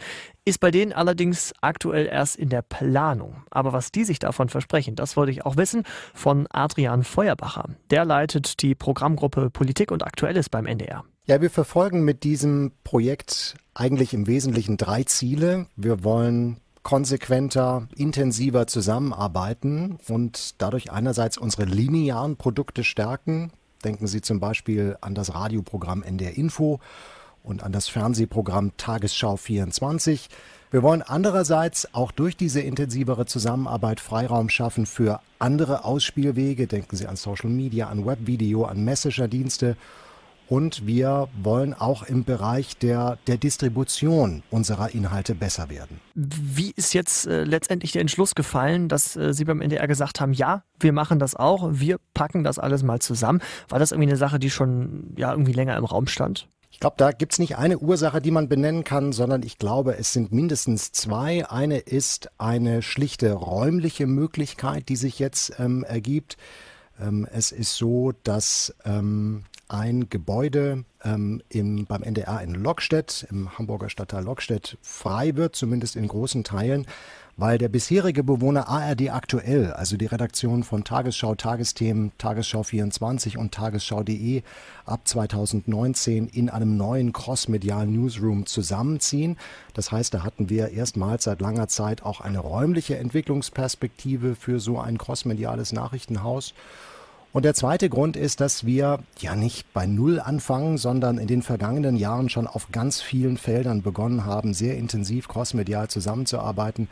ist 0.49 0.61
bei 0.61 0.71
denen 0.71 0.93
allerdings 0.93 1.52
aktuell 1.61 2.07
erst 2.07 2.37
in 2.37 2.49
der 2.49 2.62
Planung. 2.62 3.43
Aber 3.50 3.73
was 3.73 3.93
die 3.93 4.05
sich 4.05 4.19
davon 4.19 4.49
versprechen, 4.49 4.97
das 4.97 5.17
wollte 5.17 5.33
ich 5.33 5.45
auch 5.45 5.57
wissen 5.57 5.85
von 6.14 6.47
Adrian 6.50 7.05
Feuerbacher. 7.05 7.67
Der 7.90 8.05
leitet 8.05 8.62
die 8.62 8.75
Programmgruppe 8.75 9.50
Politik 9.50 9.90
und 9.90 10.05
Aktuelles 10.05 10.49
beim 10.49 10.67
NDR. 10.67 11.05
Ja, 11.26 11.40
wir 11.40 11.50
verfolgen 11.50 12.05
mit 12.05 12.25
diesem 12.25 12.73
Projekt 12.85 13.57
eigentlich 13.75 14.14
im 14.14 14.26
Wesentlichen 14.26 14.76
drei 14.76 15.05
Ziele. 15.05 15.67
Wir 15.76 16.02
wollen 16.02 16.59
konsequenter, 16.83 17.87
intensiver 17.95 18.67
zusammenarbeiten 18.67 19.99
und 20.08 20.61
dadurch 20.63 20.91
einerseits 20.91 21.37
unsere 21.37 21.65
linearen 21.65 22.37
Produkte 22.37 22.82
stärken, 22.82 23.52
Denken 23.84 24.08
Sie 24.08 24.21
zum 24.21 24.41
Beispiel 24.41 24.97
an 25.00 25.15
das 25.15 25.34
Radioprogramm 25.34 26.02
NDR 26.02 26.37
Info 26.37 26.80
und 27.49 27.63
an 27.63 27.73
das 27.73 27.89
Fernsehprogramm 27.89 28.76
Tagesschau 28.76 29.37
24. 29.37 30.28
Wir 30.71 30.82
wollen 30.82 31.00
andererseits 31.00 31.95
auch 31.95 32.13
durch 32.13 32.37
diese 32.37 32.61
intensivere 32.61 33.25
Zusammenarbeit 33.25 34.00
Freiraum 34.00 34.50
schaffen 34.50 34.84
für 34.84 35.21
andere 35.39 35.84
Ausspielwege. 35.84 36.67
Denken 36.67 36.95
Sie 36.95 37.06
an 37.06 37.17
Social 37.17 37.49
Media, 37.49 37.89
an 37.89 38.04
Webvideo, 38.04 38.65
an 38.65 38.84
Messenger-Dienste 38.84 39.76
und 40.49 40.87
wir 40.87 41.28
wollen 41.43 41.75
auch 41.75 42.02
im 42.02 42.25
Bereich 42.25 42.76
der, 42.78 43.19
der 43.26 43.37
Distribution 43.37 44.43
unserer 44.50 44.95
Inhalte 44.95 45.34
besser 45.34 45.69
werden. 45.69 46.00
Wie 46.15 46.73
ist 46.75 46.95
jetzt 46.95 47.26
äh, 47.26 47.45
letztendlich 47.45 47.93
der 47.93 48.00
Entschluss 48.00 48.34
gefallen, 48.34 48.89
dass 48.89 49.15
äh, 49.15 49.34
Sie 49.34 49.45
beim 49.45 49.61
NDR 49.61 49.87
gesagt 49.87 50.21
haben, 50.21 50.32
ja, 50.32 50.65
wir 50.80 50.93
machen 50.93 51.19
das 51.19 51.37
auch, 51.37 51.69
wir 51.73 51.99
packen 52.15 52.45
das 52.45 52.58
alles 52.58 52.82
mal 52.82 52.99
zusammen? 53.00 53.43
War 53.69 53.78
das 53.78 53.93
irgendwie 53.93 54.08
eine 54.08 54.17
Sache, 54.17 54.39
die 54.39 54.50
schon 54.50 55.15
ja, 55.17 55.32
irgendwie 55.32 55.52
länger 55.52 55.76
im 55.76 55.84
Raum 55.84 56.06
stand? 56.06 56.49
Ich 56.71 56.81
glaube, 56.81 56.97
da 56.99 57.13
gibt 57.13 57.33
es 57.33 57.39
nicht 57.39 57.57
eine 57.57 57.78
Ursache, 57.78 58.21
die 58.21 58.31
man 58.31 58.49
benennen 58.49 58.85
kann, 58.85 59.13
sondern 59.13 59.43
ich 59.43 59.59
glaube, 59.59 59.97
es 59.97 60.13
sind 60.13 60.33
mindestens 60.33 60.93
zwei. 60.93 61.49
Eine 61.49 61.78
ist 61.78 62.31
eine 62.39 62.83
schlichte 62.83 63.33
räumliche 63.33 64.07
Möglichkeit, 64.07 64.89
die 64.89 64.97
sich 64.97 65.19
jetzt 65.19 65.54
ähm, 65.59 65.83
ergibt. 65.83 66.37
Ähm, 67.00 67.26
es 67.33 67.52
ist 67.52 67.76
so, 67.76 68.13
dass 68.23 68.75
ähm, 68.85 69.45
ein 69.69 70.09
Gebäude 70.09 70.85
ähm, 71.04 71.43
im, 71.49 71.87
beim 71.87 72.02
NDR 72.02 72.43
in 72.43 72.54
Lockstedt, 72.54 73.26
im 73.31 73.59
Hamburger 73.59 73.91
Stadtteil 73.91 74.25
Lockstedt, 74.25 74.78
frei 74.83 75.37
wird, 75.37 75.57
zumindest 75.57 75.97
in 75.97 76.09
großen 76.09 76.45
Teilen, 76.45 76.87
weil 77.39 77.57
der 77.57 77.69
bisherige 77.69 78.25
Bewohner 78.25 78.69
ARD 78.69 79.11
aktuell, 79.11 79.73
also 79.73 79.97
die 79.97 80.07
Redaktion 80.07 80.65
von 80.65 80.83
Tagesschau, 80.83 81.37
Tagesthemen, 81.37 82.11
Tagesschau 82.19 82.65
24 82.65 83.39
und 83.39 83.55
Tagesschau.de 83.55 84.43
ab 84.85 85.07
2019 85.07 86.27
in 86.27 86.51
einem 86.51 86.77
neuen 86.77 87.13
crossmedialen 87.13 87.93
Newsroom 87.93 88.47
zusammenziehen. 88.47 89.37
Das 89.73 89.93
heißt, 89.93 90.13
da 90.15 90.25
hatten 90.25 90.51
wir 90.51 90.71
erstmals 90.71 91.25
seit 91.25 91.41
langer 91.41 91.69
Zeit 91.69 92.03
auch 92.03 92.21
eine 92.21 92.41
räumliche 92.41 92.99
Entwicklungsperspektive 92.99 94.35
für 94.35 94.59
so 94.59 94.81
ein 94.81 94.99
crossmediales 94.99 95.73
Nachrichtenhaus. 95.73 96.55
Und 97.33 97.45
der 97.45 97.55
zweite 97.55 97.89
Grund 97.89 98.17
ist, 98.17 98.41
dass 98.41 98.67
wir 98.67 98.99
ja 99.21 99.37
nicht 99.37 99.73
bei 99.73 99.87
Null 99.87 100.19
anfangen, 100.19 100.77
sondern 100.77 101.19
in 101.19 101.29
den 101.29 101.43
vergangenen 101.43 101.95
Jahren 101.95 102.31
schon 102.31 102.49
auf 102.49 102.73
ganz 102.73 103.01
vielen 103.01 103.37
Feldern 103.37 103.83
begonnen 103.83 104.25
haben, 104.25 104.55
sehr 104.55 104.77
intensiv 104.77 105.29
crossmedial 105.29 105.87
zusammenzuarbeiten. 105.87 106.89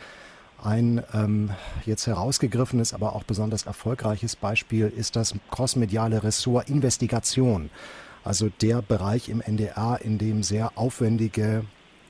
Ein 0.62 1.03
ähm, 1.12 1.51
jetzt 1.85 2.07
herausgegriffenes, 2.07 2.95
aber 2.95 3.14
auch 3.14 3.25
besonders 3.25 3.66
erfolgreiches 3.66 4.37
Beispiel 4.37 4.88
ist 4.88 5.16
das 5.16 5.35
crossmediale 5.51 6.23
Ressort 6.23 6.69
Investigation. 6.71 7.71
Also 8.25 8.49
der 8.61 8.83
Bereich 8.83 9.29
im 9.29 9.40
NDR, 9.40 10.01
in 10.03 10.19
dem 10.19 10.42
sehr 10.42 10.73
aufwendige 10.77 11.64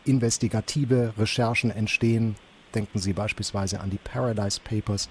investigative 0.05 1.13
Recherchen 1.19 1.71
entstehen. 1.71 2.37
Denken 2.75 2.99
Sie 2.99 3.13
beispielsweise 3.13 3.81
an 3.81 3.91
die 3.91 3.99
Paradise 3.99 4.61
Papers 4.63 5.09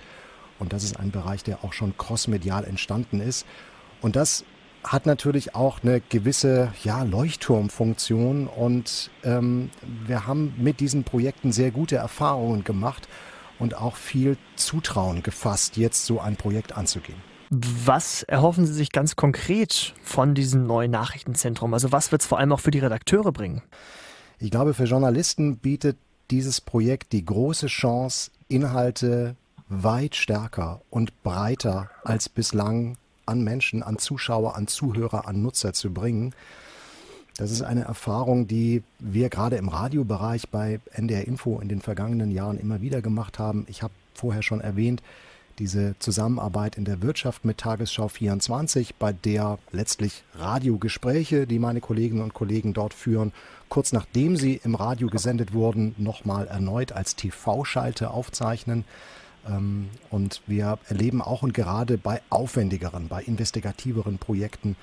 und 0.58 0.74
das 0.74 0.84
ist 0.84 0.98
ein 1.00 1.12
Bereich, 1.12 1.44
der 1.44 1.64
auch 1.64 1.74
schon 1.74 1.98
crossmedial 1.98 2.64
entstanden 2.64 3.20
ist. 3.20 3.46
Und 4.02 4.16
das 4.16 4.46
hat 4.86 5.06
natürlich 5.06 5.56
auch 5.56 5.84
eine 5.84 6.00
gewisse 6.00 6.72
ja, 6.84 7.04
Leuchtturmfunktion 7.04 8.48
und 8.48 9.10
ähm, 9.24 9.70
wir 10.06 10.28
haben 10.28 10.54
mit 10.58 10.80
diesen 10.80 11.04
Projekten 11.04 11.52
sehr 11.52 11.72
gute 11.72 11.96
Erfahrungen 11.96 12.64
gemacht 12.64 13.08
und 13.58 13.78
auch 13.78 13.96
viel 13.96 14.38
Zutrauen 14.56 15.24
gefasst, 15.24 15.78
jetzt 15.78 16.06
so 16.06 16.20
ein 16.20 16.36
Projekt 16.36 16.78
anzugehen. 16.78 17.18
Was 17.50 18.24
erhoffen 18.24 18.66
Sie 18.66 18.74
sich 18.74 18.92
ganz 18.92 19.16
konkret 19.16 19.94
von 20.04 20.34
diesem 20.34 20.66
neuen 20.66 20.92
Nachrichtenzentrum? 20.92 21.74
Also 21.74 21.92
was 21.92 22.12
wird 22.12 22.22
es 22.22 22.28
vor 22.28 22.40
allem 22.40 22.52
auch 22.52 22.60
für 22.60 22.72
die 22.72 22.80
Redakteure 22.80 23.32
bringen? 23.32 23.62
Ich 24.40 24.52
glaube, 24.52 24.74
für 24.74 24.86
Journalisten 24.86 25.58
bietet 25.58 25.98
dieses 26.32 26.60
Projekt 26.60 27.14
die 27.14 27.24
große 27.24 27.68
Chance, 27.68 28.32
Inhalte 28.48 29.36
weit 29.70 30.16
stärker 30.16 30.82
und 30.90 31.24
breiter 31.24 31.90
als 32.04 32.30
bislang 32.30 32.98
an 33.26 33.44
Menschen, 33.44 33.84
an 33.84 33.98
Zuschauer, 33.98 34.56
an 34.56 34.68
Zuhörer, 34.68 35.28
an 35.28 35.42
Nutzer 35.42 35.74
zu 35.74 35.92
bringen. 35.92 36.34
Das 37.38 37.52
ist 37.52 37.62
eine 37.62 37.84
Erfahrung, 37.84 38.48
die 38.48 38.82
wir 39.00 39.30
gerade 39.30 39.58
im 39.58 39.68
Radiobereich 39.68 40.50
bei 40.50 40.80
NDR 40.92 41.28
Info 41.28 41.60
in 41.60 41.68
den 41.68 41.82
vergangenen 41.82 42.32
Jahren 42.32 42.58
immer 42.58 42.82
wieder 42.82 43.02
gemacht 43.02 43.40
haben. 43.40 43.66
Ich 43.68 43.84
habe 43.84 43.94
vorher 44.14 44.42
schon 44.42 44.62
erwähnt, 44.62 45.04
diese 45.60 45.96
Zusammenarbeit 46.00 46.78
in 46.78 46.86
der 46.86 47.02
Wirtschaft 47.02 47.46
mit 47.46 47.58
Tagesschau 47.58 48.08
24, 48.08 48.96
bei 48.96 49.14
der 49.14 49.58
letztlich 49.72 50.24
Radiogespräche, 50.36 51.48
die 51.48 51.60
meine 51.60 51.82
Kolleginnen 51.82 52.22
und 52.22 52.34
Kollegen 52.34 52.74
dort 52.74 52.94
führen, 52.94 53.32
kurz 53.70 53.94
nachdem 53.94 54.36
sie 54.36 54.60
im 54.64 54.76
Radio 54.76 55.08
gesendet 55.08 55.54
wurden, 55.54 55.96
nochmal 55.98 56.48
erneut 56.48 56.92
als 56.92 57.16
TV-Schalte 57.16 58.12
aufzeichnen. 58.12 58.86
Ähm, 59.48 59.90
und 60.10 60.42
wir 60.48 60.80
erleben 60.88 61.22
auch 61.22 61.44
und 61.44 61.54
gerade 61.54 61.98
bei 61.98 62.22
aufwendigeren, 62.30 63.08
bei 63.08 63.24
investigativeren 63.24 64.18
Projekten, 64.18 64.76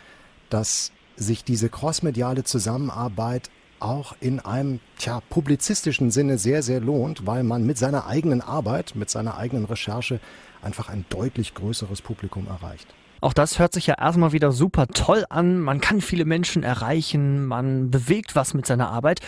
dass 0.51 0.93
sich 1.17 1.45
diese 1.45 1.69
crossmediale 1.69 2.45
Zusammenarbeit 2.45 3.51
auch 3.81 4.15
in 4.21 4.39
einem 4.41 4.81
tja, 4.99 5.21
publizistischen 5.29 6.11
Sinne 6.11 6.39
sehr, 6.39 6.63
sehr 6.63 6.81
lohnt, 6.81 7.27
weil 7.27 7.43
man 7.43 7.67
mit 7.67 7.79
seiner 7.79 8.07
eigenen 8.07 8.41
Arbeit, 8.41 8.95
mit 8.95 9.11
seiner 9.11 9.37
eigenen 9.37 9.65
Recherche 9.65 10.21
einfach 10.63 10.89
ein 10.89 11.05
deutlich 11.11 11.55
größeres 11.55 12.01
Publikum 12.01 12.47
erreicht. 12.47 12.87
Auch 13.21 13.33
das 13.33 13.59
hört 13.59 13.73
sich 13.73 13.87
ja 13.87 13.95
erstmal 13.99 14.33
wieder 14.33 14.51
super 14.51 14.89
toll 14.89 15.25
an. 15.29 15.61
Man 15.61 15.81
kann 15.81 16.01
viele 16.01 16.25
Menschen 16.25 16.63
erreichen, 16.63 17.45
man 17.45 17.91
bewegt 17.91 18.35
was 18.35 18.55
mit 18.55 18.67
seiner 18.67 18.91
Arbeit. 18.91 19.21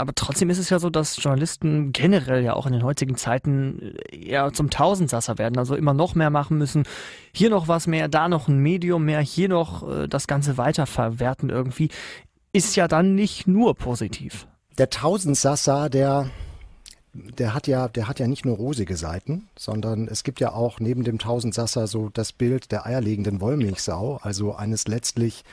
Aber 0.00 0.14
trotzdem 0.14 0.48
ist 0.48 0.56
es 0.56 0.70
ja 0.70 0.78
so, 0.78 0.88
dass 0.88 1.22
Journalisten 1.22 1.92
generell 1.92 2.42
ja 2.42 2.54
auch 2.54 2.64
in 2.64 2.72
den 2.72 2.82
heutigen 2.82 3.16
Zeiten 3.16 3.94
eher 4.10 4.50
zum 4.54 4.70
Tausendsasser 4.70 5.36
werden, 5.36 5.58
also 5.58 5.74
immer 5.74 5.92
noch 5.92 6.14
mehr 6.14 6.30
machen 6.30 6.56
müssen. 6.56 6.84
Hier 7.32 7.50
noch 7.50 7.68
was 7.68 7.86
mehr, 7.86 8.08
da 8.08 8.28
noch 8.30 8.48
ein 8.48 8.58
Medium 8.58 9.04
mehr, 9.04 9.20
hier 9.20 9.50
noch 9.50 9.86
äh, 9.86 10.08
das 10.08 10.26
Ganze 10.26 10.56
weiterverwerten 10.56 11.50
irgendwie. 11.50 11.90
Ist 12.52 12.76
ja 12.76 12.88
dann 12.88 13.14
nicht 13.14 13.46
nur 13.46 13.74
positiv. 13.74 14.46
Der 14.78 14.88
Tausendsasser, 14.88 15.90
der 15.90 16.30
der 17.12 17.52
hat 17.52 17.66
ja, 17.66 17.88
der 17.88 18.08
hat 18.08 18.20
ja 18.20 18.26
nicht 18.26 18.46
nur 18.46 18.56
rosige 18.56 18.96
Seiten, 18.96 19.48
sondern 19.58 20.08
es 20.08 20.22
gibt 20.22 20.40
ja 20.40 20.52
auch 20.52 20.80
neben 20.80 21.04
dem 21.04 21.18
Tausendsasser 21.18 21.88
so 21.88 22.08
das 22.08 22.32
Bild 22.32 22.72
der 22.72 22.86
eierlegenden 22.86 23.40
Wollmilchsau, 23.40 24.20
also 24.22 24.54
eines 24.54 24.86
letztlich 24.86 25.44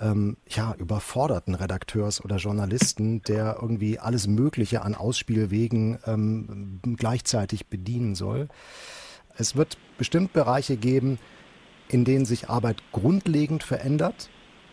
ähm, 0.00 0.36
ja, 0.48 0.74
überforderten 0.78 1.54
Redakteurs 1.54 2.24
oder 2.24 2.36
Journalisten, 2.36 3.22
der 3.22 3.58
irgendwie 3.60 3.98
alles 3.98 4.26
Mögliche 4.26 4.82
an 4.82 4.94
Ausspielwegen 4.94 5.98
ähm, 6.06 6.80
gleichzeitig 6.96 7.66
bedienen 7.66 8.14
soll. 8.14 8.48
Es 9.36 9.56
wird 9.56 9.78
bestimmt 9.98 10.32
Bereiche 10.32 10.76
geben, 10.76 11.18
in 11.88 12.04
denen 12.04 12.24
sich 12.24 12.48
Arbeit 12.48 12.82
grundlegend 12.92 13.62
verändert. 13.62 14.30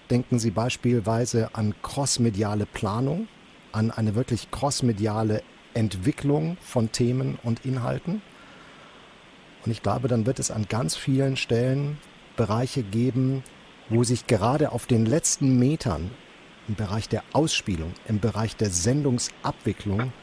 Denken 0.09 0.39
Sie 0.39 0.51
beispielsweise 0.51 1.55
an 1.55 1.75
crossmediale 1.81 2.65
Planung, 2.65 3.27
an 3.71 3.91
eine 3.91 4.15
wirklich 4.15 4.51
crossmediale 4.51 5.43
Entwicklung 5.73 6.57
von 6.61 6.91
Themen 6.91 7.37
und 7.43 7.65
Inhalten. 7.65 8.21
Und 9.65 9.71
ich 9.71 9.83
glaube, 9.83 10.07
dann 10.07 10.25
wird 10.25 10.39
es 10.39 10.51
an 10.51 10.65
ganz 10.67 10.95
vielen 10.95 11.37
Stellen 11.37 11.97
Bereiche 12.35 12.83
geben, 12.83 13.43
wo 13.91 14.03
sich 14.03 14.25
gerade 14.25 14.71
auf 14.71 14.85
den 14.85 15.05
letzten 15.05 15.59
Metern 15.59 16.09
im 16.67 16.75
Bereich 16.75 17.09
der 17.09 17.23
Ausspielung, 17.33 17.91
im 18.07 18.19
Bereich 18.19 18.55
der 18.55 18.69
Sendungsabwicklung 18.69 20.13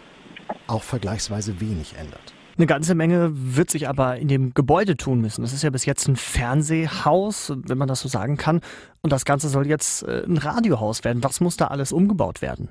auch 0.66 0.82
vergleichsweise 0.82 1.60
wenig 1.60 1.94
ändert. 1.96 2.34
Eine 2.56 2.66
ganze 2.66 2.94
Menge 2.94 3.30
wird 3.32 3.70
sich 3.70 3.88
aber 3.88 4.16
in 4.16 4.26
dem 4.26 4.52
Gebäude 4.54 4.96
tun 4.96 5.20
müssen. 5.20 5.42
Das 5.42 5.52
ist 5.52 5.62
ja 5.62 5.70
bis 5.70 5.84
jetzt 5.84 6.08
ein 6.08 6.16
Fernsehhaus, 6.16 7.52
wenn 7.54 7.78
man 7.78 7.86
das 7.86 8.00
so 8.00 8.08
sagen 8.08 8.36
kann. 8.36 8.62
Und 9.00 9.12
das 9.12 9.24
Ganze 9.24 9.48
soll 9.48 9.68
jetzt 9.68 10.02
äh, 10.02 10.24
ein 10.26 10.38
Radiohaus 10.38 11.04
werden. 11.04 11.22
Was 11.22 11.40
muss 11.40 11.56
da 11.56 11.68
alles 11.68 11.92
umgebaut 11.92 12.42
werden? 12.42 12.68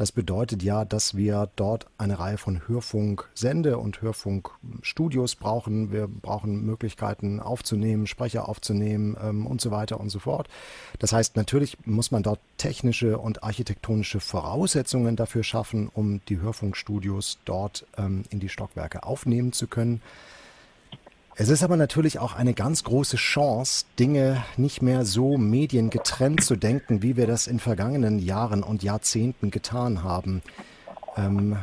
Das 0.00 0.12
bedeutet 0.12 0.62
ja, 0.62 0.86
dass 0.86 1.14
wir 1.14 1.50
dort 1.56 1.84
eine 1.98 2.18
Reihe 2.18 2.38
von 2.38 2.66
Hörfunksende- 2.66 3.76
und 3.76 4.00
Hörfunkstudios 4.00 5.34
brauchen. 5.34 5.92
Wir 5.92 6.08
brauchen 6.08 6.64
Möglichkeiten 6.64 7.38
aufzunehmen, 7.38 8.06
Sprecher 8.06 8.48
aufzunehmen 8.48 9.14
ähm, 9.22 9.46
und 9.46 9.60
so 9.60 9.70
weiter 9.70 10.00
und 10.00 10.08
so 10.08 10.18
fort. 10.18 10.48
Das 11.00 11.12
heißt, 11.12 11.36
natürlich 11.36 11.76
muss 11.84 12.12
man 12.12 12.22
dort 12.22 12.40
technische 12.56 13.18
und 13.18 13.44
architektonische 13.44 14.20
Voraussetzungen 14.20 15.16
dafür 15.16 15.42
schaffen, 15.44 15.90
um 15.92 16.22
die 16.30 16.40
Hörfunkstudios 16.40 17.36
dort 17.44 17.84
ähm, 17.98 18.24
in 18.30 18.40
die 18.40 18.48
Stockwerke 18.48 19.02
aufnehmen 19.02 19.52
zu 19.52 19.66
können. 19.66 20.00
Es 21.36 21.48
ist 21.48 21.62
aber 21.62 21.76
natürlich 21.76 22.18
auch 22.18 22.34
eine 22.34 22.52
ganz 22.52 22.84
große 22.84 23.16
Chance, 23.16 23.86
Dinge 23.98 24.44
nicht 24.56 24.82
mehr 24.82 25.04
so 25.04 25.38
mediengetrennt 25.38 26.42
zu 26.44 26.56
denken, 26.56 27.02
wie 27.02 27.16
wir 27.16 27.26
das 27.26 27.46
in 27.46 27.58
vergangenen 27.60 28.18
Jahren 28.18 28.62
und 28.62 28.82
Jahrzehnten 28.82 29.50
getan 29.50 30.02
haben. 30.02 30.42
Ähm, 31.16 31.56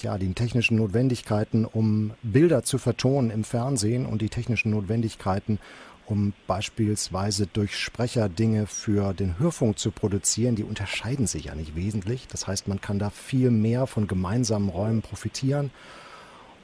ja, 0.00 0.18
die 0.18 0.32
technischen 0.32 0.76
Notwendigkeiten, 0.76 1.64
um 1.64 2.12
Bilder 2.22 2.62
zu 2.62 2.78
vertonen 2.78 3.30
im 3.30 3.44
Fernsehen 3.44 4.06
und 4.06 4.22
die 4.22 4.28
technischen 4.28 4.70
Notwendigkeiten, 4.70 5.58
um 6.06 6.32
beispielsweise 6.46 7.46
durch 7.46 7.78
Sprecher 7.78 8.28
Dinge 8.28 8.66
für 8.66 9.14
den 9.14 9.38
Hörfunk 9.38 9.78
zu 9.78 9.90
produzieren, 9.90 10.56
die 10.56 10.64
unterscheiden 10.64 11.26
sich 11.26 11.44
ja 11.44 11.54
nicht 11.54 11.76
wesentlich. 11.76 12.26
Das 12.28 12.46
heißt, 12.46 12.66
man 12.66 12.80
kann 12.80 12.98
da 12.98 13.10
viel 13.10 13.50
mehr 13.50 13.86
von 13.86 14.06
gemeinsamen 14.06 14.68
Räumen 14.68 15.02
profitieren. 15.02 15.70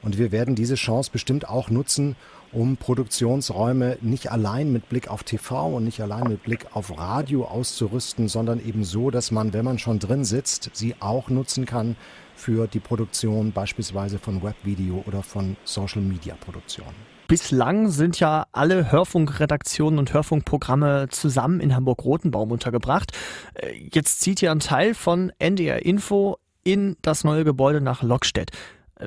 Und 0.01 0.17
wir 0.17 0.31
werden 0.31 0.55
diese 0.55 0.75
Chance 0.75 1.11
bestimmt 1.11 1.47
auch 1.49 1.69
nutzen, 1.69 2.15
um 2.51 2.77
Produktionsräume 2.77 3.97
nicht 4.01 4.31
allein 4.31 4.71
mit 4.71 4.89
Blick 4.89 5.09
auf 5.09 5.23
TV 5.23 5.75
und 5.75 5.83
nicht 5.83 6.01
allein 6.01 6.27
mit 6.27 6.43
Blick 6.43 6.67
auf 6.73 6.97
Radio 6.97 7.45
auszurüsten, 7.45 8.27
sondern 8.27 8.65
eben 8.65 8.83
so, 8.83 9.11
dass 9.11 9.31
man, 9.31 9.53
wenn 9.53 9.65
man 9.65 9.77
schon 9.77 9.99
drin 9.99 10.23
sitzt, 10.23 10.71
sie 10.73 10.95
auch 10.99 11.29
nutzen 11.29 11.65
kann 11.65 11.95
für 12.35 12.67
die 12.67 12.79
Produktion 12.79 13.51
beispielsweise 13.51 14.17
von 14.17 14.41
Webvideo 14.41 15.03
oder 15.05 15.21
von 15.21 15.57
Social-Media-Produktionen. 15.65 16.95
Bislang 17.27 17.89
sind 17.89 18.19
ja 18.19 18.47
alle 18.53 18.91
Hörfunkredaktionen 18.91 19.99
und 19.99 20.13
Hörfunkprogramme 20.13 21.09
zusammen 21.11 21.59
in 21.59 21.75
Hamburg-Rotenbaum 21.75 22.51
untergebracht. 22.51 23.11
Äh, 23.53 23.73
jetzt 23.93 24.21
zieht 24.21 24.41
ja 24.41 24.51
ein 24.51 24.61
Teil 24.61 24.95
von 24.95 25.31
NDR 25.37 25.85
Info 25.85 26.37
in 26.63 26.97
das 27.03 27.23
neue 27.23 27.43
Gebäude 27.43 27.81
nach 27.81 28.01
Lockstedt 28.01 28.51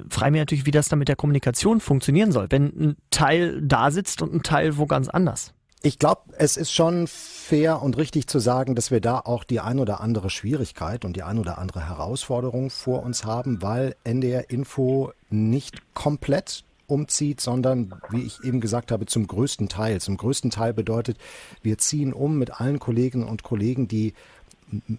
frage 0.09 0.33
mich 0.33 0.40
natürlich, 0.40 0.66
wie 0.66 0.70
das 0.70 0.88
dann 0.88 0.98
mit 0.98 1.09
der 1.09 1.16
Kommunikation 1.16 1.81
funktionieren 1.81 2.33
soll, 2.33 2.46
wenn 2.50 2.64
ein 2.64 2.96
Teil 3.11 3.61
da 3.62 3.90
sitzt 3.90 4.22
und 4.22 4.35
ein 4.35 4.42
Teil 4.42 4.78
wo 4.78 4.87
ganz 4.87 5.09
anders. 5.09 5.52
Ich 5.85 5.98
glaube, 5.98 6.20
es 6.38 6.57
ist 6.57 6.72
schon 6.72 7.09
fair 7.09 7.83
und 7.83 7.96
richtig 7.96 8.28
zu 8.28 8.38
sagen, 8.38 8.76
dass 8.76 8.92
wir 8.92 9.00
da 9.00 9.18
auch 9.18 9.42
die 9.42 9.59
ein 9.59 9.81
oder 9.81 10.00
andere 10.00 10.31
Schwierigkeit 10.31 11.05
und 11.05 11.16
die 11.16 11.24
ein 11.24 11.40
oder 11.40 11.59
andere 11.59 11.88
Herausforderung 11.88 12.70
vor 12.70 13.02
uns 13.02 13.24
haben, 13.24 13.62
weil 13.62 13.96
NDR 14.05 14.48
Info 14.48 15.12
nicht 15.28 15.83
komplett 15.92 16.64
umzieht, 16.87 17.40
sondern, 17.40 17.94
wie 18.11 18.22
ich 18.22 18.44
eben 18.44 18.61
gesagt 18.61 18.92
habe, 18.92 19.07
zum 19.07 19.26
größten 19.26 19.68
Teil. 19.68 20.00
Zum 20.00 20.16
größten 20.16 20.50
Teil 20.50 20.72
bedeutet, 20.72 21.18
wir 21.62 21.78
ziehen 21.78 22.12
um 22.12 22.38
mit 22.38 22.61
allen 22.61 22.78
Kolleginnen 22.78 23.26
und 23.26 23.42
Kollegen, 23.42 23.88
die 23.88 24.14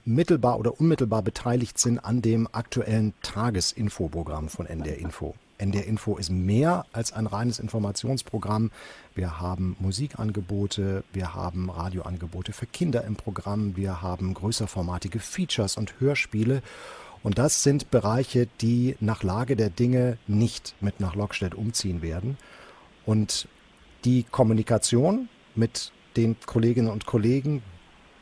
mittelbar 0.06 0.60
oder 0.60 0.80
unmittelbar 0.80 1.22
beteiligt 1.22 1.78
sind 1.78 2.00
an 2.00 2.22
dem 2.22 2.48
aktuellen 2.52 3.14
Tagesinfoprogramm 3.22 4.50
von 4.50 4.66
NDR 4.66 4.98
Info. 4.98 5.36
NDR 5.58 5.86
Info 5.86 6.18
ist 6.18 6.30
mehr 6.30 6.86
als 6.92 7.14
ein 7.14 7.28
reines 7.28 7.60
Informationsprogramm. 7.60 8.72
Wir 9.16 9.40
haben 9.40 9.76
Musikangebote, 9.80 11.04
wir 11.14 11.34
haben 11.34 11.70
Radioangebote 11.70 12.54
für 12.54 12.66
Kinder 12.66 13.04
im 13.04 13.16
Programm, 13.16 13.76
wir 13.76 14.02
haben 14.02 14.34
größerformatige 14.34 15.20
Features 15.20 15.78
und 15.78 16.00
Hörspiele. 16.00 16.62
Und 17.24 17.38
das 17.38 17.64
sind 17.64 17.90
Bereiche, 17.90 18.48
die 18.60 18.98
nach 19.00 19.24
Lage 19.24 19.56
der 19.56 19.70
Dinge 19.70 20.18
nicht 20.28 20.76
mit 20.82 21.00
nach 21.00 21.16
Lockstedt 21.16 21.56
umziehen 21.56 22.02
werden. 22.02 22.38
Und 23.06 23.48
die 24.04 24.24
Kommunikation 24.24 25.30
mit 25.56 25.92
den 26.18 26.36
Kolleginnen 26.46 26.90
und 26.90 27.06
Kollegen, 27.06 27.64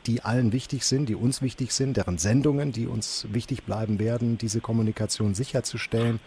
die 0.06 0.22
allen 0.22 0.52
wichtig 0.52 0.84
sind, 0.84 1.08
die 1.08 1.14
uns 1.14 1.42
wichtig 1.42 1.72
sind, 1.72 1.96
deren 1.96 2.18
Sendungen, 2.18 2.72
die 2.72 2.86
uns 2.86 3.26
wichtig 3.30 3.64
bleiben 3.64 3.98
werden, 3.98 4.38
diese 4.38 4.60
Kommunikation 4.60 5.34
sicherzustellen 5.34 6.20